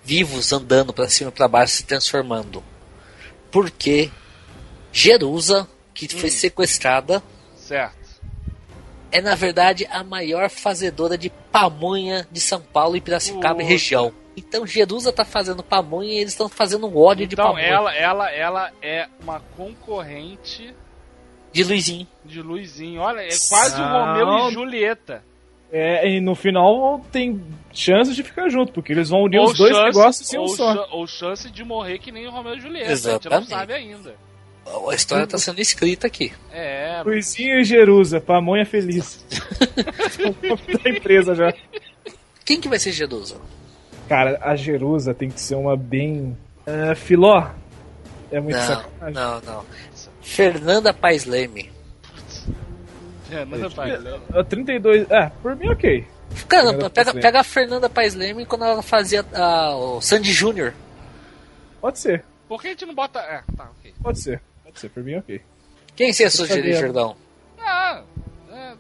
[0.03, 2.61] vivos, andando pra cima e pra baixo, se transformando?
[3.53, 4.11] Porque
[4.91, 7.23] Jerusa, que foi sequestrada,
[7.57, 8.02] Certo.
[9.13, 14.13] É na verdade a maior fazedora de pamonha de São Paulo e Piracicaba e região.
[14.37, 17.65] Então Jerusa tá fazendo pamonha e eles estão fazendo ódio de Então pamonha.
[17.67, 20.75] ela, ela, ela é uma concorrente
[21.53, 22.07] De Luizinho.
[22.25, 23.01] de Luizinho.
[23.03, 24.15] Olha, é quase o Não.
[24.23, 25.23] Romeu e Julieta.
[25.71, 27.43] É, e no final tem
[27.73, 30.43] chance de ficar junto, porque eles vão unir Ou os dois chance- negócios em um
[30.43, 30.89] ou só.
[30.91, 32.89] Ou chance de morrer que nem o Romeu e Julieta.
[32.91, 33.41] A Exatamente.
[33.45, 34.15] gente não sabe ainda.
[34.65, 36.33] A história tá sendo escrita aqui.
[36.53, 39.25] É, Luizinho e Jerusa, pamonha feliz.
[40.85, 41.53] da empresa já.
[42.45, 43.37] Quem que vai ser Jerusa?
[44.09, 46.37] Cara, a Jerusa tem que ser uma bem.
[46.67, 47.49] É, filó?
[48.31, 49.15] É muito Não, sacanagem.
[49.15, 49.65] não, não.
[50.23, 51.71] Fernanda Paes Leme.
[53.31, 54.39] é.
[54.39, 55.11] A 32.
[55.11, 56.07] É, por mim ok.
[56.49, 57.23] Cara, pega, Leme.
[57.23, 60.73] pega a Fernanda Paes Leme quando ela fazia ah, o Sandy Júnior.
[61.81, 63.19] Pode ser, Por que a gente não bota.
[63.19, 63.93] É, tá, ok.
[64.03, 64.41] pode ser.
[64.73, 65.41] Pode ser, por mim ok.
[65.95, 66.81] Quem você ia sugerir, sabendo.
[66.81, 67.17] Jordão?
[67.61, 68.03] Ah,
[68.51, 68.73] é.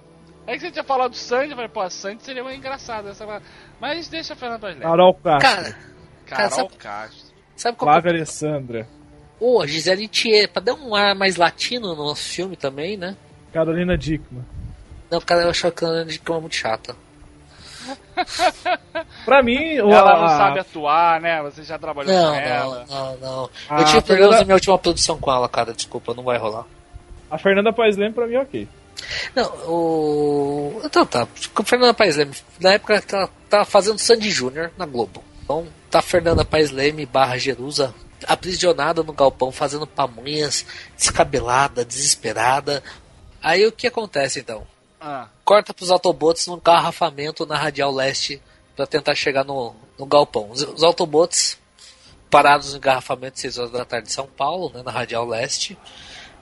[0.47, 3.11] É que você tinha falado do Sandy, eu falei, pô, a Sandy seria mais engraçada.
[3.11, 3.43] Essa...
[3.81, 5.41] Mas deixa a Fernanda Paes Carol Castro.
[5.45, 5.77] Cara,
[6.27, 7.35] Carol sabe- Castro.
[7.55, 8.89] sabe qual Flávia Alessandra.
[9.39, 13.17] Ô, a Gisele Thier, pra dar um ar mais latino no nosso filme também, né?
[13.53, 14.45] Carolina Dickman.
[15.11, 16.05] Não, cara, eu acho que ela é
[16.41, 16.97] muito chata.
[19.25, 21.43] Pra mim, Ela não a- sabe atuar, né?
[21.43, 22.87] Você já trabalhou Não, com ela.
[22.89, 23.51] não, não, não.
[23.69, 25.73] Ah, eu tive problemas Fernanda- na minha última produção com ela, cara.
[25.73, 26.65] Desculpa, não vai rolar.
[27.31, 28.69] A Fernanda Paes Leme pra mim ok.
[29.35, 30.81] Não, o.
[30.85, 34.71] Então tá, com a Fernanda Paes Leme, na época que ela tava fazendo Sandy Júnior
[34.77, 35.23] na Globo.
[35.43, 37.95] Então tá a Fernanda Paes Leme barra Jerusa
[38.29, 40.65] aprisionada no galpão, fazendo pamonhas,
[40.97, 42.83] descabelada, desesperada.
[43.43, 44.65] Aí o que acontece então?
[45.05, 48.41] Ah, Corta pros Autobots num carrafamento na Radial Leste
[48.77, 50.49] pra tentar chegar no, no galpão.
[50.51, 51.59] Os, os Autobots
[52.31, 55.77] parados no engarrafamento 6 horas da tarde em São Paulo, né, na Radial Leste.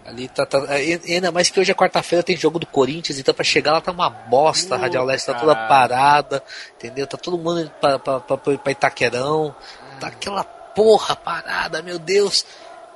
[0.04, 0.64] Ali tá, tá-
[1.06, 3.92] ainda mais que hoje é quarta-feira, tem jogo do Corinthians, então pra chegar lá tá
[3.92, 6.42] uma bosta, a Radial Leste tá toda parada,
[6.76, 7.06] entendeu?
[7.06, 9.54] Tá todo mundo pra, pra, pra, pra Itaquerão,
[10.00, 12.44] tá aquela porra parada, meu Deus.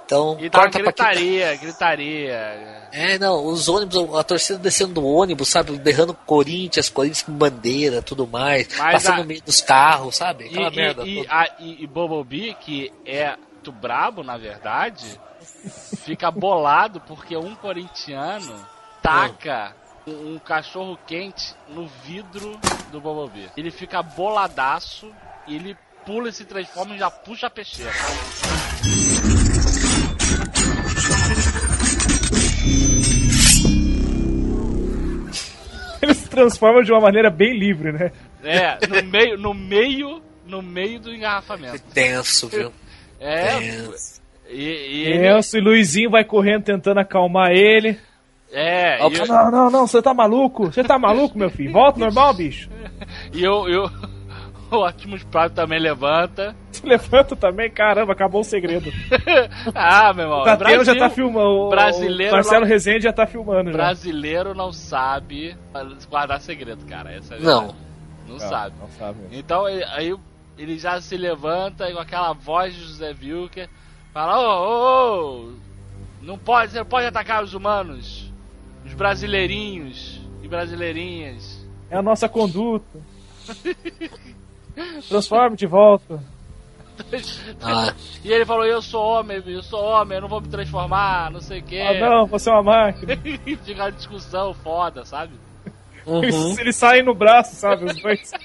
[0.06, 2.88] Então, e pra gritaria, gritaria.
[2.92, 5.72] é, não, os ônibus, a torcida descendo do ônibus, sabe?
[5.78, 8.68] Berrando Corinthians, Corinthians com bandeira, tudo mais.
[8.76, 10.44] Mas passando a- no meio dos carros, sabe?
[10.44, 11.02] E, Aquela merda.
[11.04, 11.34] e, e, toda.
[11.34, 15.18] a, e, e Bumblebee, que é do brabo, na verdade,
[16.04, 18.54] fica bolado porque um corintiano
[19.02, 19.74] taca
[20.06, 22.60] um, um cachorro quente no vidro
[22.92, 23.48] do Bumblebee.
[23.56, 25.10] Ele fica boladaço
[25.48, 27.90] e ele pula e se transforma e já puxa a peixeira.
[36.02, 38.12] Ele se transforma de uma maneira bem livre, né?
[38.42, 41.82] É, no meio, no meio, no meio do engarrafamento.
[41.94, 42.72] Tenso, viu?
[43.18, 43.58] É.
[43.58, 44.20] Tenso.
[44.50, 47.98] E, e ele, e Luizinho vai correndo tentando acalmar ele.
[48.52, 50.66] é, e, eu- Não, não, não, você tá maluco?
[50.66, 51.72] Você tá maluco, meu filho?
[51.72, 52.68] Volta normal, bicho.
[53.32, 53.90] e eu, eu,
[54.80, 56.54] o Optimus Prime também levanta.
[56.72, 58.90] Se levanta também, caramba, acabou o segredo.
[59.74, 60.98] ah, meu irmão, O Tateno já Brasil.
[60.98, 61.48] tá filmando.
[61.48, 63.70] o- Brasileiro O Marcelo não- Rezende já tá filmando.
[63.70, 63.76] Já.
[63.76, 65.56] Brasileiro não sabe
[66.08, 67.12] guardar segredo, cara.
[67.12, 67.74] Essa é Não.
[68.28, 68.74] Não sabe.
[68.80, 69.18] Não sabe.
[69.32, 70.14] Então aí
[70.56, 73.68] ele já se levanta e com aquela voz de José Wilker
[74.12, 75.52] fala: Ô, ô, ô,
[76.22, 78.32] não pode, você não pode atacar os humanos,
[78.86, 81.62] os brasileirinhos e brasileirinhas.
[81.90, 82.98] É a nossa conduta.
[85.08, 86.20] Transforme de volta.
[87.60, 91.28] Ah, E ele falou: Eu sou homem, eu sou homem, eu não vou me transformar,
[91.32, 91.80] não sei o que.
[91.80, 93.16] Ah, não, você é uma máquina.
[93.64, 95.32] Fica uma discussão foda, sabe?
[96.06, 96.22] uhum.
[96.22, 97.84] Eles, eles saem no braço, sabe?
[97.86, 98.30] Os dois.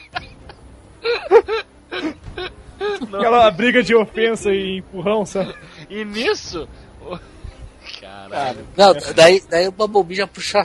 [3.14, 5.54] Aquela briga de ofensa e empurrão, sabe?
[5.90, 6.68] E nisso.
[8.30, 8.68] Caralho.
[8.78, 10.64] Não, daí, daí o Bumblebee já puxa,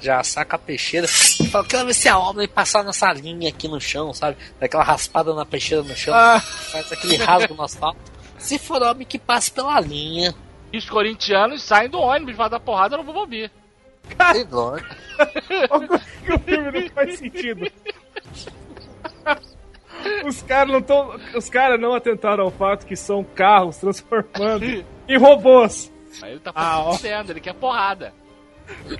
[0.00, 3.66] já saca a peixeira e fala, quero ver se a obra passar nessa linha aqui
[3.68, 4.36] no chão, sabe?
[4.60, 6.40] Daquela raspada na peixeira no chão, Ah.
[6.40, 7.98] faz aquele rasgo no asfalto.
[8.38, 10.34] Se for homem que passe pela linha.
[10.72, 13.50] E os corintianos saem do ônibus, vai dar porrada no Bumblebee.
[14.32, 17.70] Sei que o filme não faz sentido.
[20.26, 25.18] Os caras não tão, os caras não atentaram ao fato que são carros transformando em
[25.18, 25.90] robôs.
[26.22, 28.12] Aí ele tá Ah, fazendo, ele quer porrada.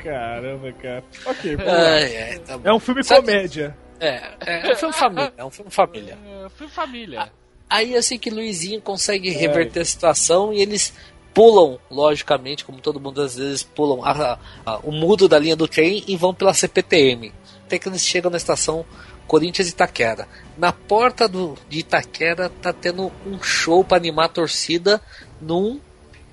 [0.03, 1.05] Caramba, cara.
[1.27, 1.57] Ok.
[1.61, 2.69] Ai, ai, tá bom.
[2.69, 3.77] É um filme Sabe- comédia.
[4.01, 4.33] É,
[4.69, 6.19] é um filme família, é um filme família.
[6.27, 7.33] É, fui família.
[7.71, 10.93] Aí assim que Luizinho consegue reverter a situação e eles
[11.33, 15.67] pulam, logicamente, como todo mundo às vezes pulam a- a- o mudo da linha do
[15.67, 17.33] trem e vão pela CPTM.
[17.65, 18.85] Até que eles chegam na estação
[19.27, 20.29] Corinthians Itaquera.
[20.59, 25.01] Na porta do, de Itaquera tá tendo um show para animar a torcida
[25.41, 25.81] num,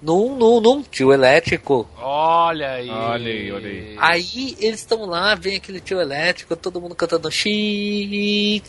[0.02, 1.88] num, num, num tio elétrico.
[1.98, 2.90] Olha aí.
[2.90, 3.96] Olha aí, olha aí.
[4.00, 8.66] Aí eles estão lá, vem aquele tio elétrico, todo mundo cantando chiclete,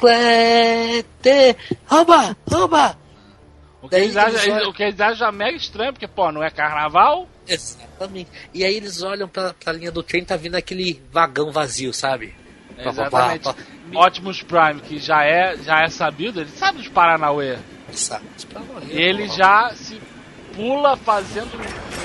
[1.87, 2.99] rouba, rouba.
[3.81, 6.07] O que, Daí eles acham, eles olham- o que eles acham já mega estranho, porque,
[6.07, 7.27] pô, não é carnaval?
[7.49, 8.31] Exatamente.
[8.55, 12.33] E aí eles olham pra, pra linha do trem, tá vindo aquele vagão vazio, sabe?
[12.77, 13.43] Pá, Exatamente.
[13.45, 14.07] pá, pá.
[14.07, 17.57] Optimus Prime, que já é, já é sabido, ele sabe dos Paranauê.
[17.93, 18.25] Sabe?
[18.73, 20.01] Morrer, E ele já se
[20.55, 21.51] pula fazendo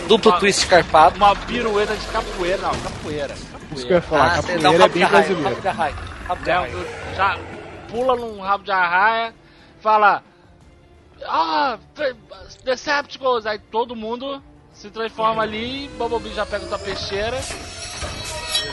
[0.08, 1.18] Duplo uma, twist carpado.
[1.18, 2.58] uma pirueta de capoeira.
[2.62, 3.34] Não, capoeira.
[3.74, 4.02] Isso que eu ia capoeira.
[4.02, 5.44] falar, você dá um capoeira é bem brasileiro.
[5.50, 5.96] rabo de arraia,
[6.28, 6.76] rabo de arraia.
[7.16, 7.40] já
[7.90, 9.34] pula num rabo de arraia,
[9.82, 10.24] fala.
[11.26, 11.78] Ah,
[12.64, 13.46] Decepticons!
[13.46, 14.42] Aí todo mundo
[14.74, 17.38] se transforma ali e Bumblebee já pega tua peixeira.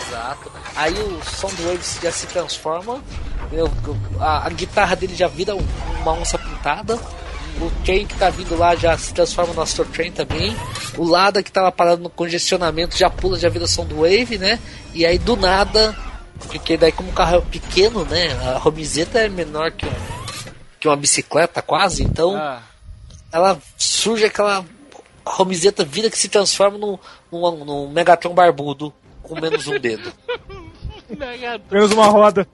[0.06, 0.50] Exato.
[0.76, 3.00] Aí o Soundwave já se transforma.
[3.52, 3.70] eu-
[4.20, 5.66] A, a guitarra dele já vira um-
[6.02, 6.98] uma onça pintada.
[7.60, 10.56] O Train que tá vindo lá já se transforma no Astro Train também.
[10.98, 14.58] O Lada que tava parado no congestionamento já pula, já vira Soundwave, né?
[14.92, 15.96] E aí do nada,
[16.48, 18.32] porque daí como o carro é pequeno, né?
[18.54, 22.60] A Romizeta é menor que, um- que uma bicicleta quase, então Ah,
[23.32, 24.64] ela surge aquela
[25.24, 26.98] Romizeta vira que se transforma num,
[27.32, 28.92] num, num Megatron barbudo
[29.22, 30.12] com menos um dedo.
[31.08, 32.46] Megatron, Menos uma roda.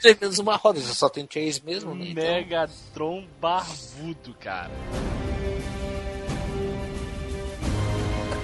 [0.00, 2.06] Tem menos uma roda, já só tem três mesmo, né?
[2.10, 4.70] Então, Megatron barbudo, cara.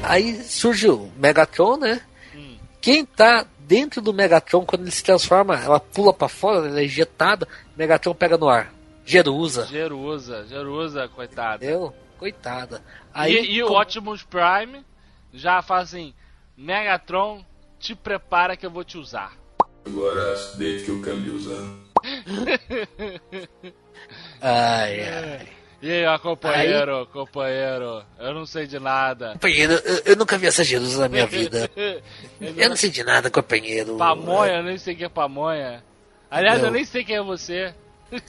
[0.03, 2.01] aí surge o Megatron, né?
[2.35, 2.57] Hum.
[2.81, 6.85] Quem tá dentro do Megatron, quando ele se transforma, ela pula pra fora, ela é
[6.85, 8.73] ejetada, o Megatron pega no ar.
[9.05, 9.67] Jerusa.
[9.67, 11.65] Jerusa, Jerusa, coitada.
[11.65, 11.95] Eu?
[12.19, 12.83] Coitada.
[13.13, 14.85] Aí, e, e o com- Optimus Prime
[15.33, 16.15] já fala assim:
[16.57, 17.45] Megatron,
[17.81, 19.33] te prepara que eu vou te usar.
[19.87, 21.83] Agora deite que eu quero lhe usar.
[24.41, 25.49] Ai, ai.
[25.81, 29.33] E aí, ó, companheiro, companheiro, eu não sei de nada.
[29.33, 31.69] Companheiro, eu, eu nunca vi essa Jerusa na minha vida.
[32.41, 33.97] Eu não sei de nada, companheiro.
[33.97, 35.83] Pamonha, eu nem sei quem é pamonha.
[36.31, 36.67] Aliás, Não.
[36.69, 37.73] eu nem sei quem é você.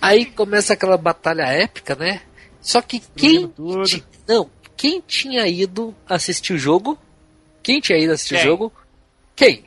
[0.01, 2.21] Aí começa aquela batalha épica, né?
[2.61, 3.51] Só que quem.
[3.85, 6.97] ti- Não, quem tinha ido assistir o jogo?
[7.63, 8.43] Quem tinha ido assistir Quem?
[8.43, 8.73] o jogo?
[9.35, 9.65] Quem?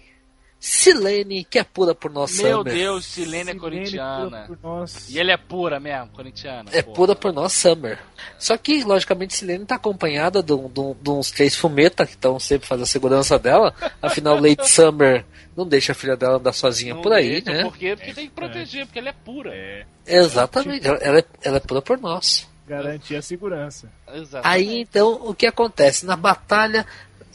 [0.58, 2.72] Silene, que é pura por nós Meu Summer.
[2.74, 4.44] Deus, Silene é Silene corintiana.
[4.48, 5.08] por nós.
[5.10, 6.70] E ele é pura mesmo, corintiana.
[6.72, 6.92] É pô.
[6.92, 7.98] pura por nós Summer.
[8.38, 12.12] Só que, logicamente, Silene tá acompanhada de, um- de um- de uns três fumeta que
[12.12, 13.74] estão sempre fazendo a segurança dela.
[14.00, 15.24] Afinal, Lady Summer
[15.56, 17.62] não deixa a filha dela andar sozinha Não por aí, deixa, né?
[17.64, 17.94] Por quê?
[17.94, 19.52] Porque tem que proteger, porque ela é pura.
[20.06, 22.48] Exatamente, ela, ela é, ela é pura por nós.
[22.66, 23.88] Garantir a segurança.
[24.12, 24.48] Exatamente.
[24.68, 26.04] Aí então o que acontece?
[26.04, 26.84] Na batalha,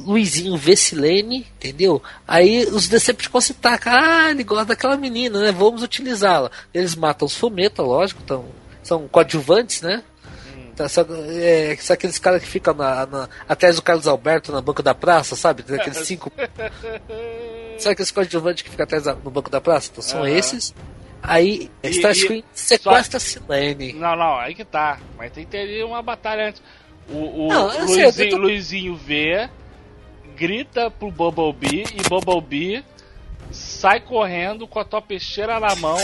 [0.05, 2.01] Luizinho vê Silene, entendeu?
[2.27, 5.51] Aí os Decepticons se tacam, ah, ele gosta daquela menina, né?
[5.51, 6.49] Vamos utilizá-la.
[6.73, 8.45] Eles matam os Fumeta, lógico, tão,
[8.83, 10.03] são coadjuvantes, né?
[10.75, 14.61] Tá, só, é, são aqueles caras que ficam na, na- atrás do Carlos Alberto na
[14.61, 15.63] banca da praça, sabe?
[15.73, 16.31] Aqueles cinco.
[17.77, 19.89] Sabe aqueles coadjuvantes que ficam atrás da- no banco da praça?
[19.91, 20.29] Então são Aham.
[20.29, 20.73] esses.
[21.23, 23.93] Aí Starscream e- sequestra Silene.
[23.93, 24.99] Não, não, aí que tá.
[25.17, 26.61] Mas tem que ter ali uma batalha antes.
[27.09, 29.49] O, o Não, eu sei, Luizinho, tô- Luizinho vê,
[30.41, 32.83] grita pro Bumblebee e Bumblebee
[33.51, 35.99] sai correndo com a tua peixeira na mão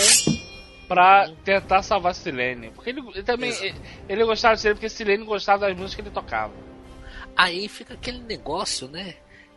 [0.88, 2.70] pra tentar salvar Silene.
[2.70, 3.50] Porque ele, ele também.
[3.50, 3.76] Ele,
[4.08, 6.54] ele gostava de Silene porque Silene gostava das músicas que ele tocava.
[7.36, 9.16] Aí fica aquele negócio, né?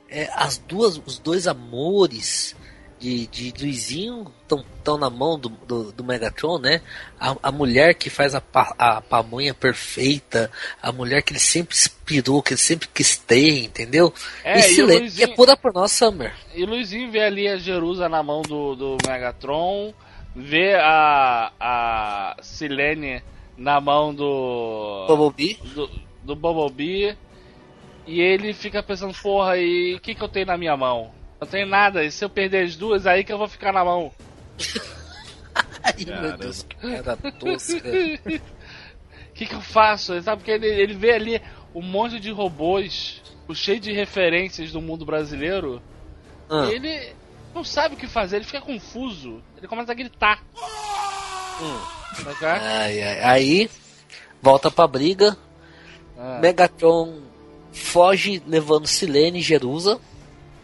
[0.08, 2.56] É, as duas, os dois amores
[3.00, 6.82] de, de Luizinho estão na mão do, do, do Megatron, né?
[7.18, 10.50] A, a mulher que faz a, pa, a pamonha perfeita,
[10.82, 14.12] a mulher que ele sempre inspirou, que ele sempre quis ter, entendeu?
[14.44, 16.32] É, e e Silene, que Luizinho- é pura por nós, Summer.
[16.54, 19.94] E Luizinho vê ali a Jerusa na mão do, do Megatron,
[20.36, 23.22] vê a, a Silene
[23.56, 25.06] na mão do.
[25.08, 25.58] Bumblebee.
[25.74, 25.90] do,
[26.22, 27.16] do Bumblebee.
[28.06, 31.12] E ele fica pensando, porra, e o que, que eu tenho na minha mão?
[31.40, 33.84] Não tenho nada, e se eu perder as duas, aí que eu vou ficar na
[33.84, 34.12] mão.
[35.82, 37.88] Ai, meu Deus, que cara tosca.
[37.88, 38.40] O
[39.32, 40.12] que, que eu faço?
[40.12, 41.42] Ele Sabe porque ele, ele vê ali
[41.74, 45.82] um monte de robôs, o cheio de referências do mundo brasileiro.
[46.48, 46.66] Ah.
[46.66, 47.14] E ele
[47.54, 49.42] não sabe o que fazer, ele fica confuso.
[49.56, 50.44] Ele começa a gritar.
[52.14, 52.44] Sabe?
[52.44, 53.70] Ai, ai, aí
[54.42, 55.36] volta pra briga.
[56.18, 56.38] Ah.
[56.40, 57.22] Megatron
[57.72, 60.00] foge levando Silene e Jerusa.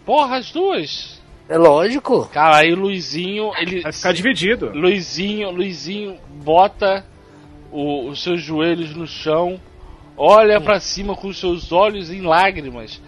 [0.07, 1.21] Porra, as duas!
[1.49, 2.27] É lógico.
[2.33, 3.83] Cara, aí Luizinho, ele.
[3.83, 4.71] Vai ficar dividido.
[4.73, 7.05] Luizinho, Luizinho bota
[7.71, 9.61] o- os seus joelhos no chão,
[10.17, 13.01] olha pra cima com os seus olhos em lágrimas,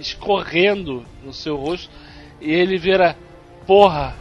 [0.00, 1.88] escorrendo no seu rosto,
[2.40, 3.16] e ele vira,
[3.66, 4.14] porra,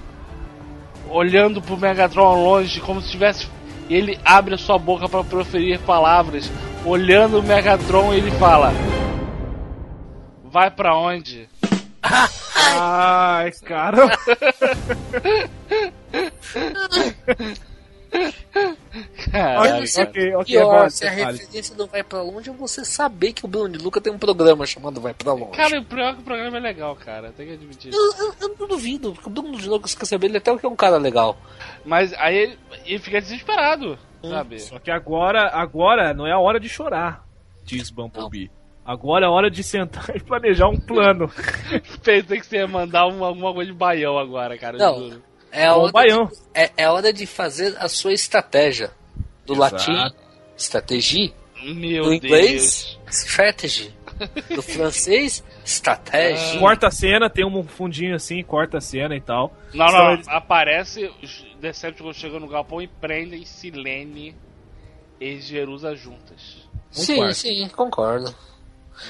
[1.09, 3.47] olhando pro Megatron ao longe, como se tivesse.
[3.89, 6.51] E ele abre a sua boca pra proferir palavras,
[6.85, 8.73] olhando o Megatron, ele fala:
[10.45, 11.47] Vai pra onde?
[12.79, 14.09] Ai, cara.
[19.31, 20.09] Caralho, sei cara.
[20.09, 21.37] ok, ok, Pior, Roger, se a fale.
[21.37, 24.17] referência não vai pra longe, é você saber que o Bruno de Luca tem um
[24.17, 25.51] programa chamado Vai Pra Longe.
[25.57, 27.93] Cara, o pior é que o programa é legal, cara, tem que admitir.
[27.93, 30.55] eu, eu- eu não duvido, porque o Bruno de Luca, se quer saber, ele até
[30.57, 31.37] que é um cara legal.
[31.85, 34.59] Mas aí ele, ele fica desesperado, sabe?
[34.59, 37.23] Só que agora, agora não é a hora de chorar,
[37.63, 38.49] diz Bumblebee.
[38.87, 41.29] Agora é hora de sentar e planejar um plano.
[42.03, 44.77] Pensei que você ia mandar um- alguma coisa de baião agora, cara.
[44.77, 44.97] Não.
[45.09, 45.23] juro.
[45.51, 46.25] É hora baião.
[46.27, 48.91] de, é, é a hora de fazer a sua estratégia.
[49.45, 49.75] Do Exato.
[49.91, 50.15] latim,
[50.57, 51.33] stratégie.
[51.63, 52.23] Meu Do Deus.
[52.23, 53.93] inglês, strategy.
[54.53, 56.59] Do francês, estratégia.
[56.59, 59.53] Corta a cena, tem um fundinho assim, corta a cena e tal.
[59.73, 61.11] Não, não, eles- aparece
[61.59, 64.35] Decepticons chegam no galpão e prendem Silene
[65.19, 66.67] e Jerusa juntas.
[66.91, 67.33] Sim, quarto.
[67.35, 68.33] sim, concordo.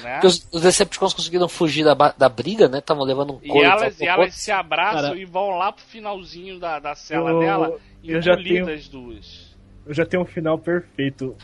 [0.02, 0.12] Né?
[0.14, 2.78] Porque os, os Decepticons conseguiram fugir da, da briga, né?
[2.78, 3.64] Estavam levando um E couro.
[3.66, 7.76] elas, e elas se abraçam e vão lá pro finalzinho da, da cela Eu- dela
[8.02, 9.48] e eu já tenho- as duas.
[9.86, 11.34] Eu já tenho um final perfeito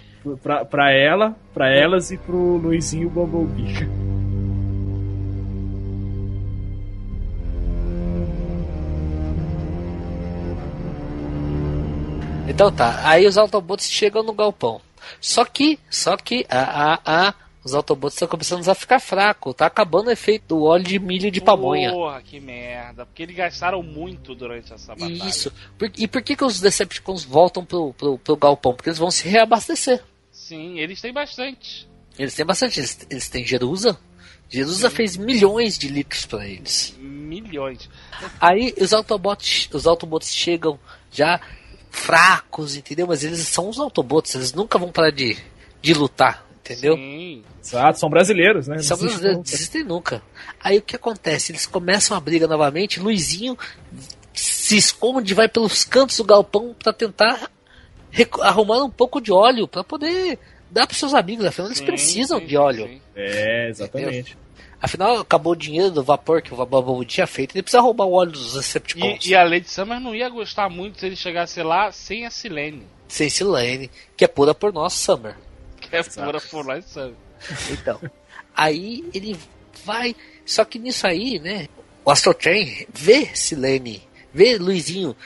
[0.42, 3.88] pra, pra ela, pra elas e pro Luizinho Bumblebee.
[12.46, 14.80] Então tá, aí os Autobots chegam no galpão.
[15.20, 17.34] Só que, só que, ah, ah, ah,
[17.64, 19.54] os Autobots estão começando a ficar fracos.
[19.54, 21.90] Tá acabando o efeito do óleo de milho de pamonha.
[21.90, 23.06] Porra, que merda.
[23.06, 25.24] Porque eles gastaram muito durante essa batalha.
[25.24, 25.50] Isso.
[25.96, 28.74] E por que, que os Decepticons voltam pro, pro, pro galpão?
[28.74, 30.04] Porque eles vão se reabastecer.
[30.30, 31.88] Sim, eles têm bastante.
[32.18, 32.80] Eles têm bastante.
[32.80, 33.98] Eles, eles têm Jerusa.
[34.50, 36.94] Jerusa fez milhões de litros pra eles.
[36.98, 37.88] Milhões.
[38.38, 40.78] Aí os Autobots, os Autobots chegam
[41.10, 41.40] já
[41.90, 43.06] fracos, entendeu?
[43.06, 45.38] Mas eles são os Autobots, eles nunca vão parar de,
[45.80, 46.96] de lutar, entendeu?
[46.96, 47.42] Sim.
[47.62, 48.78] Exato, são brasileiros, né?
[48.80, 50.22] São Não brasileiros, desistem nunca.
[50.60, 51.52] Aí o que acontece?
[51.52, 52.98] Eles começam a briga novamente.
[53.00, 53.56] Luizinho
[54.32, 57.50] se esconde, vai pelos cantos do galpão pra tentar
[58.42, 60.38] arrumar um pouco de óleo pra poder
[60.70, 61.44] dar pros seus amigos.
[61.44, 62.86] Afinal, eles Sim, precisam sim, de óleo.
[62.86, 63.00] sim.
[63.14, 64.36] É, exatamente.
[64.80, 67.54] Afinal, acabou o dinheiro do vapor que o Bumblebee tinha feito.
[67.54, 69.26] Ele precisa roubar o óleo dos E, Decepticons.
[69.26, 72.82] e a Lady Summer não ia gostar muito se ele chegasse lá sem a Silene.
[73.08, 75.36] Sem Silene, que é pura por nós, Summer.
[75.88, 77.14] Que é pura por lá, sabe?
[77.70, 78.00] Então,
[78.54, 79.38] aí ele
[79.84, 80.14] vai.
[80.44, 81.68] Só que nisso aí, né?
[82.04, 85.16] O Astrotrain vê Silene, vê Luizinho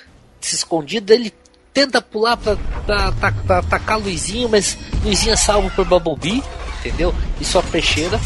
[0.40, 1.32] se escondido, ele
[1.72, 2.56] tenta pular pra,
[2.86, 6.42] pra, pra, pra atacar Luizinho, mas Luizinho é salvo por Bumblebee,
[6.80, 7.14] entendeu?
[7.40, 8.18] E sua peixeira.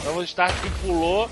[0.00, 1.30] Então o Stark pulou,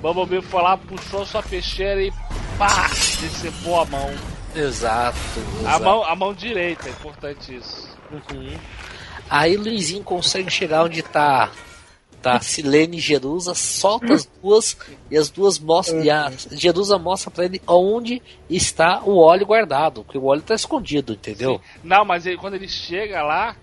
[0.00, 2.12] Bumblebee foi lá, puxou sua peixeira e
[2.58, 2.88] pá!
[3.20, 4.14] Decepou a mão.
[4.54, 5.18] Exato.
[5.58, 5.84] A exato.
[5.84, 7.88] mão, a mão direita, é importante isso.
[8.10, 8.58] Uhum.
[9.30, 11.50] Aí Luizinho consegue chegar onde tá
[12.20, 14.76] tá Silene e Jerusa, solta as duas
[15.10, 18.20] e as duas mostram e a Jerusa mostra pra ele onde
[18.50, 21.58] está o óleo guardado, porque o óleo tá escondido, entendeu?
[21.82, 23.56] Não, mas ele- quando ele chega lá,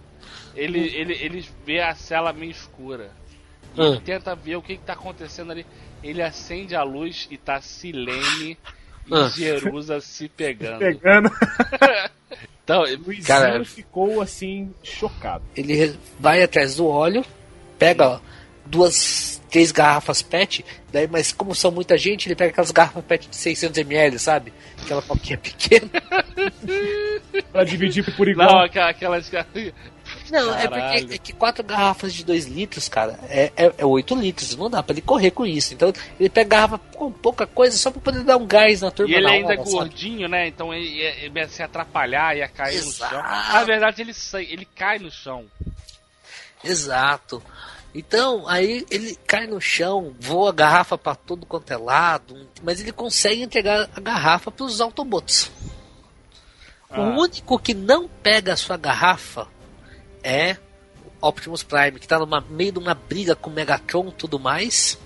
[0.55, 3.11] ele, ele, ele vê a cela meio escura.
[3.76, 3.99] E Hum.
[3.99, 5.63] tenta ver o que, que tá acontecendo ali.
[6.01, 8.57] Ele acende a luz e tá Silene
[9.10, 9.30] e Ah.
[9.30, 10.80] Jerusa se pegando.
[10.80, 11.32] Pegando.
[12.64, 15.41] Então, Luizinho Cara- ficou assim, chocado.
[15.55, 17.24] Ele vai atrás do óleo,
[17.80, 18.20] pega
[18.66, 23.30] duas, três garrafas PET, daí, mas como são muita gente, ele pega aquelas garrafas PET
[23.30, 24.51] de 600ml, sabe?
[24.84, 25.89] Aquela coquinha pequena.
[27.53, 28.49] Pra dividir por igual.
[28.51, 29.32] não, aquela- aquelas.
[30.32, 30.99] Não, é Caralho.
[30.99, 34.55] porque é que quatro garrafas de 2 litros, cara, é, é, é 8 litros.
[34.55, 35.73] Não dá pra ele correr com isso.
[35.73, 39.13] Então ele pega garrafa com pouca coisa só pra poder dar um gás na turma
[39.13, 39.71] E ele ainda é hora, sabe?
[39.78, 40.47] gordinho, né?
[40.47, 43.15] Então ele ia, ele ia se atrapalhar, ia cair Exato.
[43.15, 43.30] no chão.
[43.53, 44.13] Na verdade, ele,
[44.49, 45.45] ele cai no chão.
[46.63, 47.41] Exato.
[47.93, 52.80] Então, aí ele cai no chão, voa a garrafa pra todo quanto é lado, mas
[52.80, 55.49] ele consegue entregar a garrafa pros Autobots.
[56.89, 57.01] Ah.
[57.01, 59.47] O único que não pega a sua garrafa
[60.28, 60.57] é
[61.21, 64.99] Optimus Prime, que tá no meio de uma briga com o Megatron e tudo mais.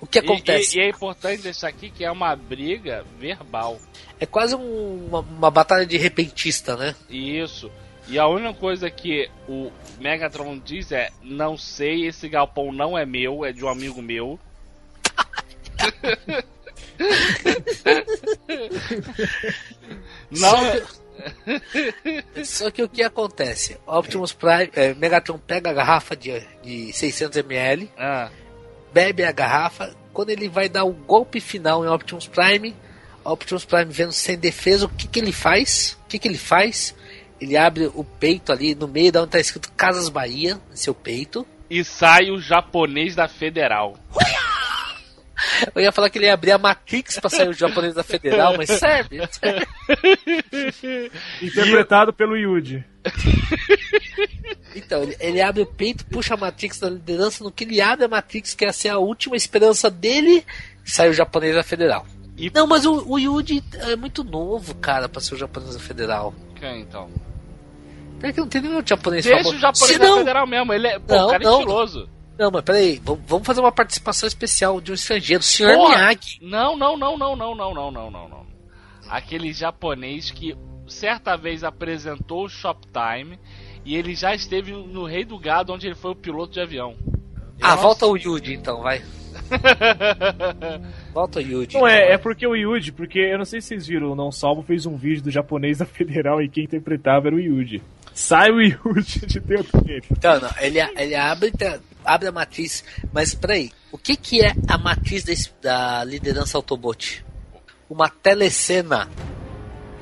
[0.00, 0.78] O que E- acontece?
[0.78, 3.80] E, e é importante deixar aqui que é uma briga verbal.
[4.20, 6.94] É quase um- uma, uma batalha de repentista, né?
[7.08, 7.70] Isso.
[8.06, 13.04] E a única coisa que o Megatron diz é: Não sei, esse galpão não é
[13.04, 14.38] meu, é de um amigo meu.
[20.30, 20.60] não,
[22.48, 23.76] Só que, o que acontece?
[23.86, 28.30] Optimus Prime, é, Megatron pega a garrafa de, de 600ml, Ah,
[28.92, 29.94] bebe a garrafa.
[30.12, 32.74] Quando ele vai dar o golpe final em Optimus Prime,
[33.24, 35.98] Optimus Prime vendo sem defesa, o que, que ele faz?
[36.04, 36.94] O que, que ele faz?
[37.40, 40.94] Ele abre o peito ali no meio, da onde está escrito Casas Bahia, em seu
[40.94, 41.46] peito.
[41.70, 43.96] e sai o japonês da Federal.
[45.74, 48.56] Eu ia falar que ele ia abrir a Matrix para sair o japonês da Federal,
[48.56, 49.18] mas serve.
[51.42, 52.84] Interpretado pelo Yuji.
[54.74, 57.42] Então, ele, ele abre o peito, puxa a Matrix da liderança.
[57.42, 60.44] No que ele abre a Matrix, que ia ser a última esperança dele,
[60.84, 62.06] sai o japonês da Federal.
[62.36, 65.80] E- Não, mas o, o Yuji é muito novo, cara, pra ser o japonês da
[65.80, 66.34] Federal.
[66.54, 67.08] Quem então?
[68.20, 69.56] Pior que não tem nenhum japonês Deixa famoso.
[69.56, 70.98] o japonês Se da não, Federal mesmo, ele é.
[70.98, 71.58] Pô, Não, o cara é não.
[71.60, 72.08] estiloso.
[72.38, 75.74] Não, mas peraí, vamos, vamos fazer uma participação especial de um estrangeiro, o Sr.
[75.74, 75.96] Porra!
[75.96, 76.38] Miyagi.
[76.40, 78.46] Não, não, não, não, não, não, não, não, não, não.
[79.08, 83.38] Aquele japonês que certa vez apresentou o Shoptime
[83.84, 86.94] e ele já esteve no Rei do Gado, onde ele foi o piloto de avião.
[87.60, 89.02] Ah, volta o Yuji então, vai.
[91.12, 91.76] Volta o Yuji.
[91.76, 92.14] Não, é, então.
[92.14, 94.86] é porque o Yuji, porque eu não sei se vocês viram, o Não Salvo fez
[94.86, 97.82] um vídeo do japonês da Federal e quem interpretava era o Yuji.
[98.18, 100.02] Sai o Yuji de dentro dele.
[100.10, 101.52] Então, não, ele, ele abre,
[102.04, 107.24] abre a matriz, mas peraí, o que, que é a matriz desse- da liderança Autobot?
[107.88, 109.08] Uma telecena.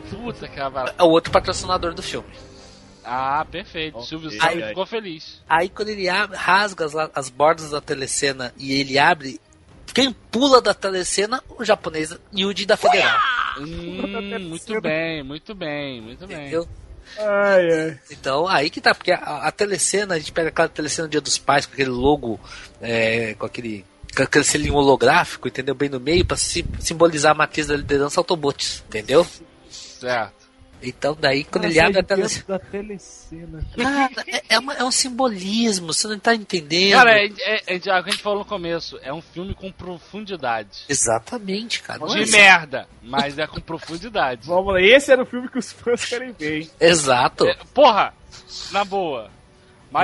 [0.08, 2.26] Puta que a É o outro patrocinador do filme.
[3.04, 4.02] Ah, perfeito.
[4.02, 4.68] Silvio Santos ai.
[4.70, 5.42] ficou feliz.
[5.46, 9.38] Aí quando ele abre, rasga as, as bordas da telecena e ele abre,
[9.92, 11.42] quem pula da telecena?
[11.50, 13.20] O japonês Yuji da Federal.
[13.58, 16.36] Hum, muito bem, muito bem, muito bem.
[16.38, 16.66] Entendeu?
[17.18, 17.98] Ai, ai.
[18.11, 21.20] Então, aí que tá, porque a, a telecena, a gente pega aquela telecena do Dia
[21.20, 22.38] dos Pais com aquele logo,
[22.80, 23.84] é, com aquele
[24.16, 25.74] com aquele selinho holográfico, entendeu?
[25.74, 29.26] Bem no meio, pra si- simbolizar a matriz da liderança Autobots, entendeu?
[29.70, 30.45] Certo.
[30.82, 32.44] Então, daí, quando Ah, ele abre a dentro telecena.
[32.48, 33.66] da telecena.
[33.76, 36.92] Cara, é, é uma- é um simbolismo, você não tá entendendo.
[36.92, 39.54] Cara, é, é, é, é o que a gente falou no começo, é um filme
[39.54, 40.84] com profundidade.
[40.88, 42.06] Exatamente, cara.
[42.06, 44.46] De Mas- merda, mas é com profundidade.
[44.46, 46.70] Vamos lá, esse era o filme que os fãs querem ver, hein?
[46.80, 47.46] Exato.
[47.46, 48.12] É, porra,
[48.70, 49.30] na boa.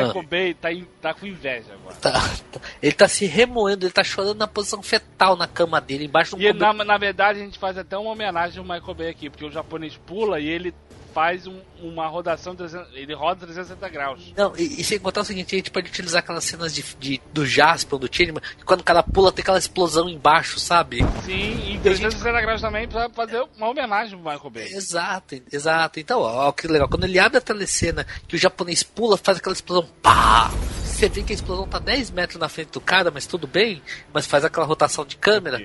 [0.00, 0.28] Michael Ah.
[0.28, 0.68] Bay tá,
[1.00, 1.94] tá com inveja agora.
[1.96, 6.04] Tá- tá- ele tá se remoendo, ele tá chorando na posição fetal na cama dele,
[6.06, 9.08] embaixo do E na, na verdade a gente faz até uma homenagem ao Michael Bay
[9.08, 10.74] aqui, porque o japonês pula e ele
[11.12, 14.32] faz um- uma rodação, 300, ele roda 360 graus.
[14.36, 17.20] Não, e, e sem contar o seguinte, a gente pode utilizar aquelas cenas de, de-
[17.32, 20.98] do Jasper, do Changeman, que quando o cara pula tem aquela explosão embaixo, sabe?
[21.24, 24.72] Sim, e 360 graus também pra fazer uma homenagem pro Michael Bay.
[24.72, 26.00] Exato, exato.
[26.00, 26.88] Então, ó, ó, que legal.
[26.88, 30.50] Quando ele abre a telecena, que o japonês pula, faz aquela explosão, pá!
[30.84, 33.82] Você vê que a explosão tá 10 metros na frente do cara, mas tudo bem,
[34.12, 35.60] mas faz aquela rotação de câmera.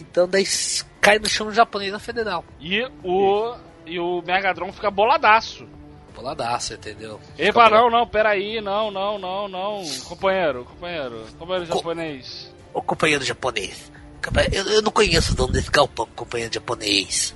[0.00, 0.44] Então daí
[1.00, 2.44] cai no chão o japonês na federal.
[2.58, 3.54] E o,
[3.86, 5.66] e o Megatron fica boladaço.
[6.14, 7.20] Boladaço, entendeu?
[7.38, 9.82] Epa, não, não, peraí, não, não, não, não.
[10.04, 12.52] Companheiro, companheiro, companheiro japonês.
[12.74, 13.90] Ô companheiro japonês,
[14.52, 17.34] eu, eu não conheço o dono desse galpão, companheiro japonês.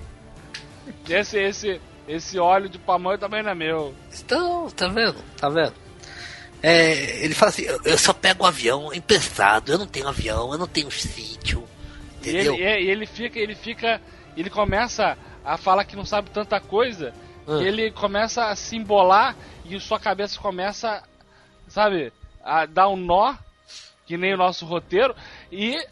[1.09, 3.95] Esse, esse, esse óleo de pamonha também não é meu.
[4.19, 5.17] Então, tá vendo?
[5.37, 5.75] Tá vendo?
[6.63, 10.53] É, ele fala assim, eu, eu só pego um avião emprestado, eu não tenho avião,
[10.53, 11.65] eu não tenho sítio.
[12.23, 12.55] E Entendeu?
[12.55, 14.01] ele, e ele fica, ele fica,
[14.41, 17.13] ele começa a falar que não sabe tanta coisa,
[17.47, 21.03] que ele começa a se embolar e sua cabeça começa,
[21.69, 22.13] sabe,
[22.45, 23.35] a dar um nó,
[24.05, 25.15] que nem o nosso roteiro,
[25.51, 25.77] e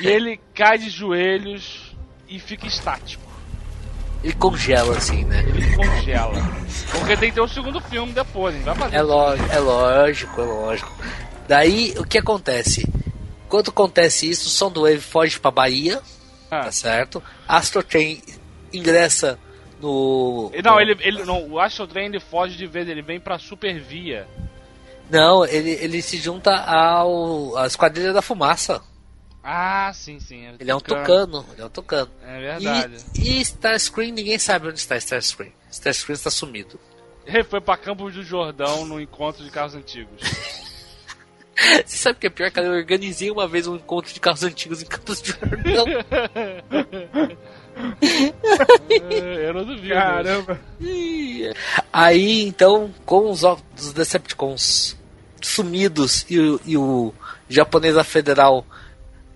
[0.00, 1.94] e ele cai de joelhos
[2.28, 3.30] e fica estático.
[4.22, 5.42] Ele congela assim, né?
[5.48, 6.34] Ele congela.
[6.90, 8.96] Porque tem que ter o segundo filme depois, gente vai fazer.
[8.96, 10.92] É lógico, é lógico, é lógico.
[11.48, 12.86] Daí, o que acontece?
[13.50, 16.00] Quando acontece isso, o Soundwave foge pra Bahia,
[16.50, 16.60] Ah.
[16.60, 17.20] tá certo?
[17.48, 18.22] Astro Train
[18.72, 19.38] ingressa
[19.80, 20.52] no...
[20.62, 24.26] Não, ele, ele não, o Astro Train ele foge de vez, ele vem pra Supervia.
[25.10, 28.80] Não, ele, ele se junta ao à Esquadrilha da Fumaça.
[29.42, 30.46] Ah, sim, sim.
[30.60, 32.10] Ele é um tucano, ele é um tucano.
[32.22, 32.96] É verdade.
[33.16, 35.50] E, e Starscream, ninguém sabe onde está Starscream.
[35.72, 36.78] Starscream está sumido.
[37.26, 40.20] Ele foi pra Campos do Jordão no encontro de carros antigos.
[41.86, 42.66] Você sabe o que é pior, cara?
[42.68, 45.84] Eu organizei uma vez um encontro de carros antigos em Campos de Jordão.
[48.90, 49.94] É, Eu não duvido.
[49.94, 50.60] Caramba.
[51.92, 54.96] Aí, então, com os, ó- os Decepticons
[55.40, 57.14] sumidos e, o- e o
[57.48, 58.66] japonês da Federal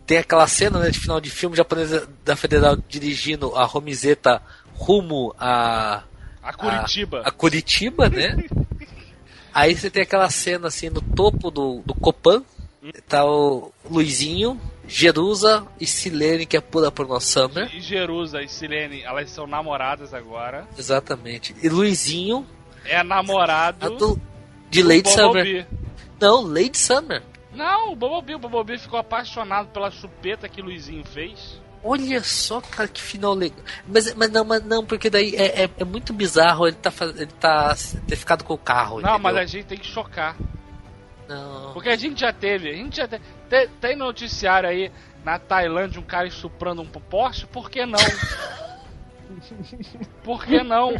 [0.06, 1.90] tem aquela cena né, de final de filme, o japonês
[2.24, 4.42] da Federal dirigindo a Romizeta
[4.74, 6.02] rumo a,
[6.42, 7.22] A Curitiba.
[7.24, 8.36] a, a Curitiba, né?
[9.54, 12.42] Aí você tem aquela cena assim no topo do, do Copan,
[13.08, 17.70] tá o Luizinho, Jerusa e Silene, que é pura porno Summer.
[17.74, 20.66] E Jerusa e Silene, elas são namoradas agora.
[20.76, 21.54] Exatamente.
[21.62, 22.44] E Luizinho
[22.84, 24.20] É namorado do-
[24.68, 25.66] de Lady Summer.
[26.20, 27.22] Não, Lady Summer.
[27.54, 31.60] Não, o Bumblebee, o ficou apaixonado pela chupeta que Luizinho fez.
[31.86, 33.58] Olha só, cara, que final legal.
[33.86, 37.26] Mas, mas não, mas não, porque daí é, é, é muito bizarro ele tá, ele
[37.38, 37.76] tá
[38.08, 39.00] ter ficado com o carro.
[39.02, 39.18] Não, entendeu?
[39.18, 40.34] mas a gente tem que chocar.
[41.28, 41.72] Não.
[41.74, 43.22] Porque a gente já teve, a gente já teve.
[43.50, 44.90] Tem, tem noticiário aí
[45.22, 47.46] na Tailândia um cara estuprando um Porsche?
[47.46, 47.98] Por que não?
[50.24, 50.94] Por que não?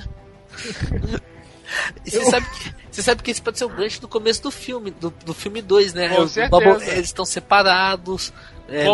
[2.05, 4.91] Você sabe, que, você sabe que esse pode ser o gancho do começo do filme,
[4.91, 6.15] do, do filme 2, né?
[6.15, 6.51] Com O certeza.
[6.51, 8.33] Bubble- eles estão separados.
[8.69, 8.85] É,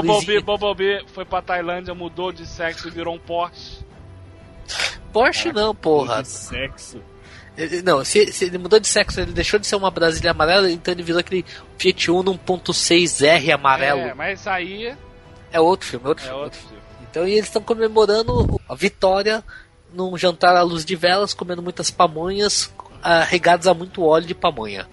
[0.42, 3.78] Bumblebee, foi pra Tailândia, mudou de sexo e virou um Porsche.
[5.12, 6.22] Porsche não, porra.
[6.22, 7.00] De sexo.
[7.56, 10.70] Ele- não, se, se ele mudou de sexo, ele deixou de ser uma Brasília amarela,
[10.70, 11.44] então ele virou aquele
[11.78, 14.00] Fiat Uno 1.6R amarelo.
[14.00, 14.94] É, mas aí
[15.52, 16.42] É outro filme, é outro é filme.
[16.44, 16.80] outro filme.
[17.10, 19.42] Então e eles estão comemorando a vitória
[19.92, 24.34] num jantar à luz de velas, comendo muitas pamonhas, ah, regados a muito óleo de
[24.34, 24.86] pamonha.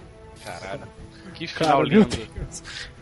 [0.44, 0.82] Caralho.
[1.34, 2.18] Que final Cara, lindo.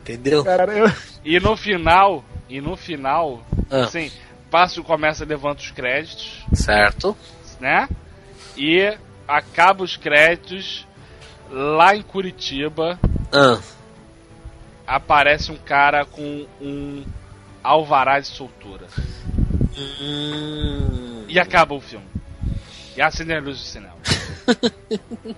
[0.06, 0.44] Entendeu?
[0.44, 0.86] Cara, eu...
[1.24, 3.82] E no final, e no final, Ah.
[3.84, 4.12] assim,
[4.48, 7.16] passa começa levanta os créditos, Certo.
[7.60, 7.88] né?
[8.56, 8.96] E
[9.26, 10.86] acaba os créditos
[11.50, 13.00] lá em Curitiba,
[13.32, 13.58] Ah,
[14.86, 17.04] aparece um cara com um
[17.64, 18.86] alvará de soltura.
[19.76, 22.06] hum, E acaba o filme.
[22.96, 23.96] E acende a luz do cinema.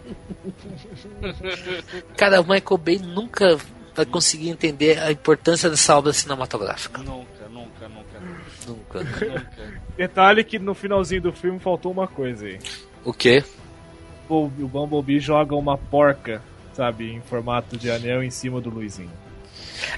[2.17, 3.59] cara, o Michael Bay nunca
[3.99, 7.03] vai conseguir entender a importância dessa obra cinematográfica.
[7.03, 8.21] nunca, nunca, nunca,
[8.67, 9.01] Nunca.
[9.03, 9.81] nunca.
[9.97, 12.59] Detalhe que no finalzinho do filme faltou uma coisa aí.
[13.05, 13.43] O quê?
[14.29, 16.43] O, o Bumblebee joga uma porca,
[16.75, 19.11] sabe, em formato de anel em cima do Luizinho.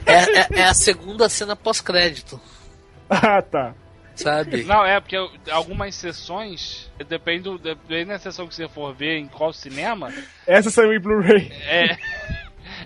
[0.06, 2.40] É, é- é a segunda cena pós-crédito,
[3.08, 3.74] Ah, tá.
[4.14, 4.62] sabe?
[4.64, 5.16] Não, é porque
[5.50, 10.12] algumas sessões, depende, do, depende da sessão que você for ver em qual cinema,
[10.46, 11.50] Essa saiu em Blu-ray.
[11.64, 11.96] é,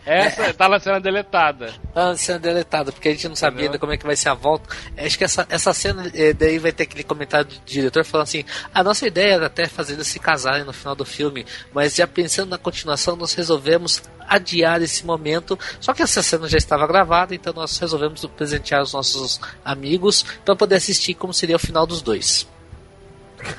[0.04, 1.74] Essa tá na cena deletada.
[1.94, 3.72] Ah, cena deletada, porque a gente não sabia Entendeu?
[3.72, 4.68] ainda como é que vai ser a volta.
[4.96, 8.44] Acho que essa, essa cena, eh, daí vai ter aquele comentário do diretor falando assim:
[8.72, 12.06] a nossa ideia era até fazer eles se casarem no final do filme, mas já
[12.06, 15.58] pensando na continuação, nós resolvemos adiar esse momento.
[15.80, 20.56] Só que essa cena já estava gravada, então nós resolvemos presentear os nossos amigos para
[20.56, 22.48] poder assistir como seria o final dos dois.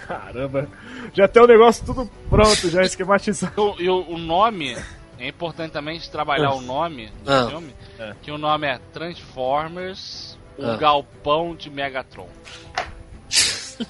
[0.07, 0.67] Caramba.
[1.13, 3.75] Já tem o negócio tudo pronto, já esquematizado.
[3.79, 4.75] E o, o nome,
[5.25, 7.47] é importante também trabalhar o nome do Ah.
[7.49, 8.13] filme, É.
[8.21, 10.75] que o nome é Transformers, o Ah.
[10.77, 12.29] Galpão de Megatron.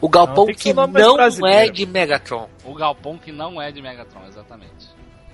[0.00, 2.48] O galpão Não, que que, não é de Megatron.
[2.64, 4.88] O Galpão que não é de Megatron, exatamente.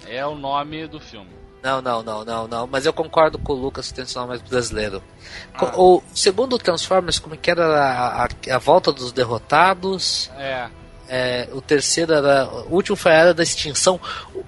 [0.08, 1.30] É o nome do filme.
[1.62, 2.66] Não, não, não, não, não.
[2.66, 5.00] Mas eu concordo com o Lucas que tem esse nome mais brasileiro.
[5.54, 5.72] Ah.
[5.76, 10.28] O segundo Transformers, como que era a, a, a volta dos derrotados?
[10.36, 10.68] É.
[11.08, 12.48] É, o terceiro era.
[12.68, 14.00] O último foi a era da extinção.
[14.34, 14.44] O-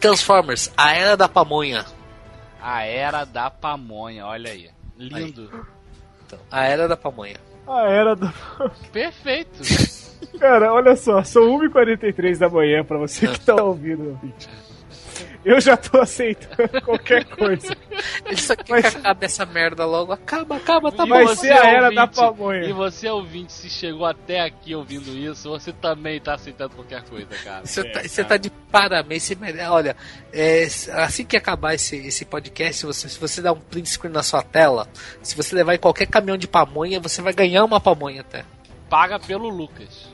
[0.00, 1.84] Transformers, a era da pamonha.
[2.60, 4.68] A Era da Pamonha, olha aí.
[4.98, 5.48] Lindo.
[6.26, 7.36] Então, a era da pamonha.
[7.66, 8.28] Ah, era do.
[8.92, 9.60] Perfeito.
[10.40, 14.48] Cara, olha só, são 1h43 da manhã pra você que tá ouvindo, ouvinte.
[15.44, 17.74] Eu já tô aceitando qualquer coisa.
[18.26, 20.12] Ele só quer Mas- que acabe essa merda logo.
[20.12, 21.14] Acaba, acaba, tá E bom.
[21.14, 22.64] Vai você, ser a era ouvinte, da pamonha.
[22.64, 27.28] E você, ouvinte, se chegou até aqui ouvindo isso, você também tá aceitando qualquer coisa,
[27.44, 27.64] cara.
[27.64, 28.28] Você É, tá, você cara.
[28.28, 29.22] tá de parabéns.
[29.22, 29.96] Você mere- Olha,
[30.32, 30.64] é,
[30.94, 34.42] assim que acabar esse, esse podcast, você, se você dar um print screen na sua
[34.42, 34.88] tela,
[35.22, 38.44] se você levar em qualquer caminhão de pamonha, você vai ganhar uma pamonha até.
[38.90, 40.08] Paga pelo Lucas.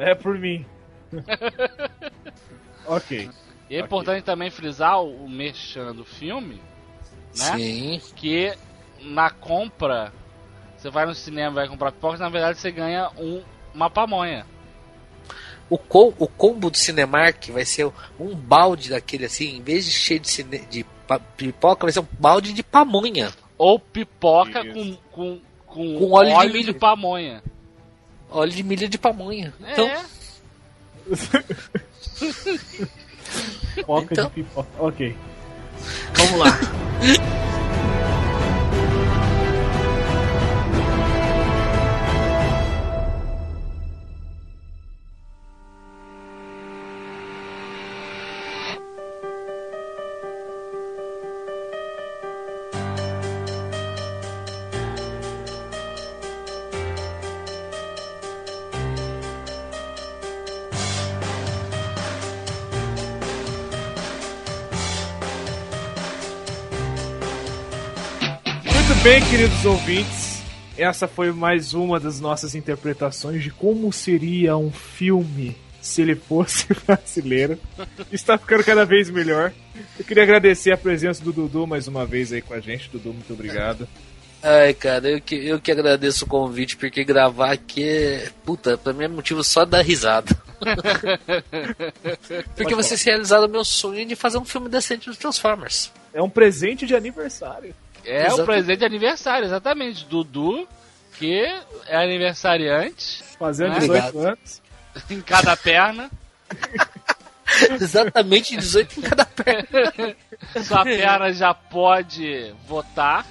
[0.00, 0.64] É por mim.
[2.86, 3.28] ok.
[3.70, 6.56] E é importante também frisar o, o merchan do filme,
[7.38, 7.56] né?
[7.56, 8.00] Sim.
[8.16, 8.52] Que
[9.00, 10.12] na compra,
[10.76, 13.42] você vai no cinema vai comprar pipoca, na verdade você ganha um,
[13.72, 14.44] uma pamonha.
[15.70, 19.92] O, co- o combo do Cinemark vai ser um balde daquele assim, em vez de
[19.92, 20.84] cheio de, de
[21.36, 23.32] pipoca, vai ser um balde de pamonha.
[23.56, 26.74] Ou pipoca com, com, com, Com óleo de óleo de, milho.
[26.74, 27.40] pamonha.
[28.28, 29.54] Óleo de milho de pamonha.
[29.62, 29.88] É, Então,
[33.74, 34.68] Pipoca Então- de pipoca.
[34.78, 35.16] Ok.
[36.14, 36.58] Vamos lá.
[69.10, 70.40] bem, queridos ouvintes.
[70.78, 76.68] Essa foi mais uma das nossas interpretações de como seria um filme se ele fosse
[76.86, 77.58] brasileiro.
[78.12, 79.52] Está ficando cada vez melhor.
[79.98, 82.88] Eu queria agradecer a presença do Dudu mais uma vez aí com a gente.
[82.88, 83.88] Dudu, muito obrigado.
[84.40, 88.28] ai, cara, eu que, eu que agradeço o convite, porque gravar aqui é.
[88.44, 90.40] Puta, pra mim é motivo só dar risada.
[92.54, 95.90] porque vocês realizaram o meu sonho de fazer um filme decente dos Transformers.
[96.14, 97.74] É um presente de aniversário.
[98.04, 98.42] É Exato.
[98.42, 100.04] o presente de aniversário, exatamente.
[100.06, 100.66] Dudu,
[101.18, 101.44] que
[101.86, 104.26] é aniversariante, Fazendo Ah, 18 obrigado.
[104.28, 104.62] anos.
[105.10, 106.10] em cada perna.
[107.80, 110.16] Exatamente 18 em cada perna.
[110.64, 113.26] Sua perna já pode votar.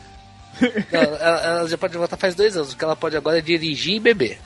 [0.92, 2.74] Não, ela, ela já pode voltar faz dois anos.
[2.74, 4.40] O que ela pode agora é dirigir e beber.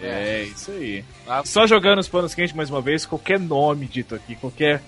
[0.00, 1.04] É, isso aí.
[1.26, 4.82] Ah, Só jogando os panos quentes mais uma vez, qualquer nome dito aqui, qualquer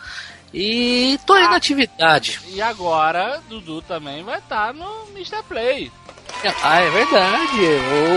[0.52, 2.40] E tô aí na atividade.
[2.48, 5.42] E agora, Dudu também vai estar no Mr.
[5.48, 5.90] Play.
[6.62, 7.60] Ah, é verdade.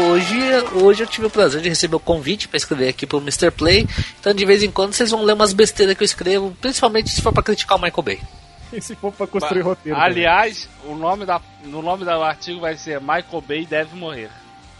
[0.10, 0.40] Hoje,
[0.74, 3.52] hoje eu tive o prazer de receber o convite para escrever aqui pro Mr.
[3.52, 3.88] Play.
[4.20, 7.22] Então, de vez em quando, vocês vão ler umas besteiras que eu escrevo, principalmente se
[7.22, 8.20] for para criticar o Michael Bay.
[8.74, 9.98] E se for pra construir roteiro.
[9.98, 10.12] também.
[10.12, 14.30] Aliás, o nome, da, no nome do artigo vai ser Michael Bay deve morrer.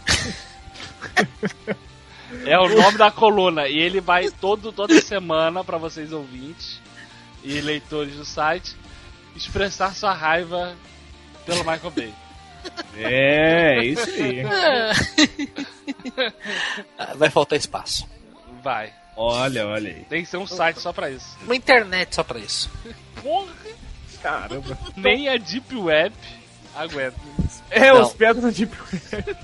[2.44, 3.68] é o nome da coluna.
[3.68, 6.84] E ele vai todo, toda semana para vocês ouvintes
[7.46, 8.76] e leitores do site
[9.34, 10.74] expressar sua raiva
[11.44, 12.12] pelo Michael Bay.
[12.96, 14.42] É, isso aí.
[16.98, 18.08] Ah, Vai faltar espaço.
[18.62, 18.92] Vai.
[19.16, 20.04] Olha, olha aí.
[20.08, 21.36] Tem que ser um site só pra isso.
[21.42, 22.70] Uma internet só para isso.
[23.22, 23.52] Porra!
[24.22, 24.76] Caramba.
[24.96, 26.14] Nem a Deep Web
[26.74, 27.16] aguenta.
[27.70, 28.02] É, Não.
[28.02, 29.36] os pedras da Deep Web.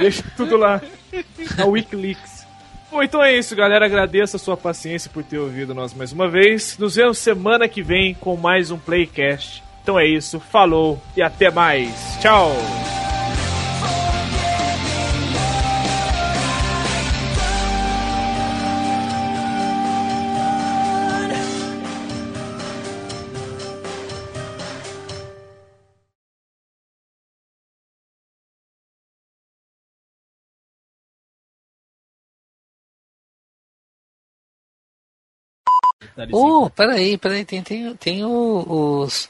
[0.00, 0.80] Deixa tudo lá.
[1.58, 2.35] A Wikileaks.
[2.90, 3.86] Bom, então é isso, galera.
[3.86, 6.78] Agradeço a sua paciência por ter ouvido nós mais uma vez.
[6.78, 9.62] Nos vemos semana que vem com mais um Playcast.
[9.82, 12.18] Então é isso, falou e até mais.
[12.20, 12.56] Tchau!
[36.32, 39.28] Oh, peraí, peraí, tem, tem, tem o- os.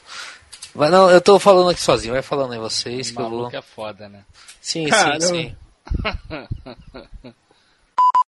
[0.75, 3.51] Vai, não, eu tô falando aqui sozinho, vai falando aí vocês que eu vou.
[3.51, 4.25] É foda, né?
[4.61, 5.21] Sim, sim, Caramba.
[5.27, 5.57] sim.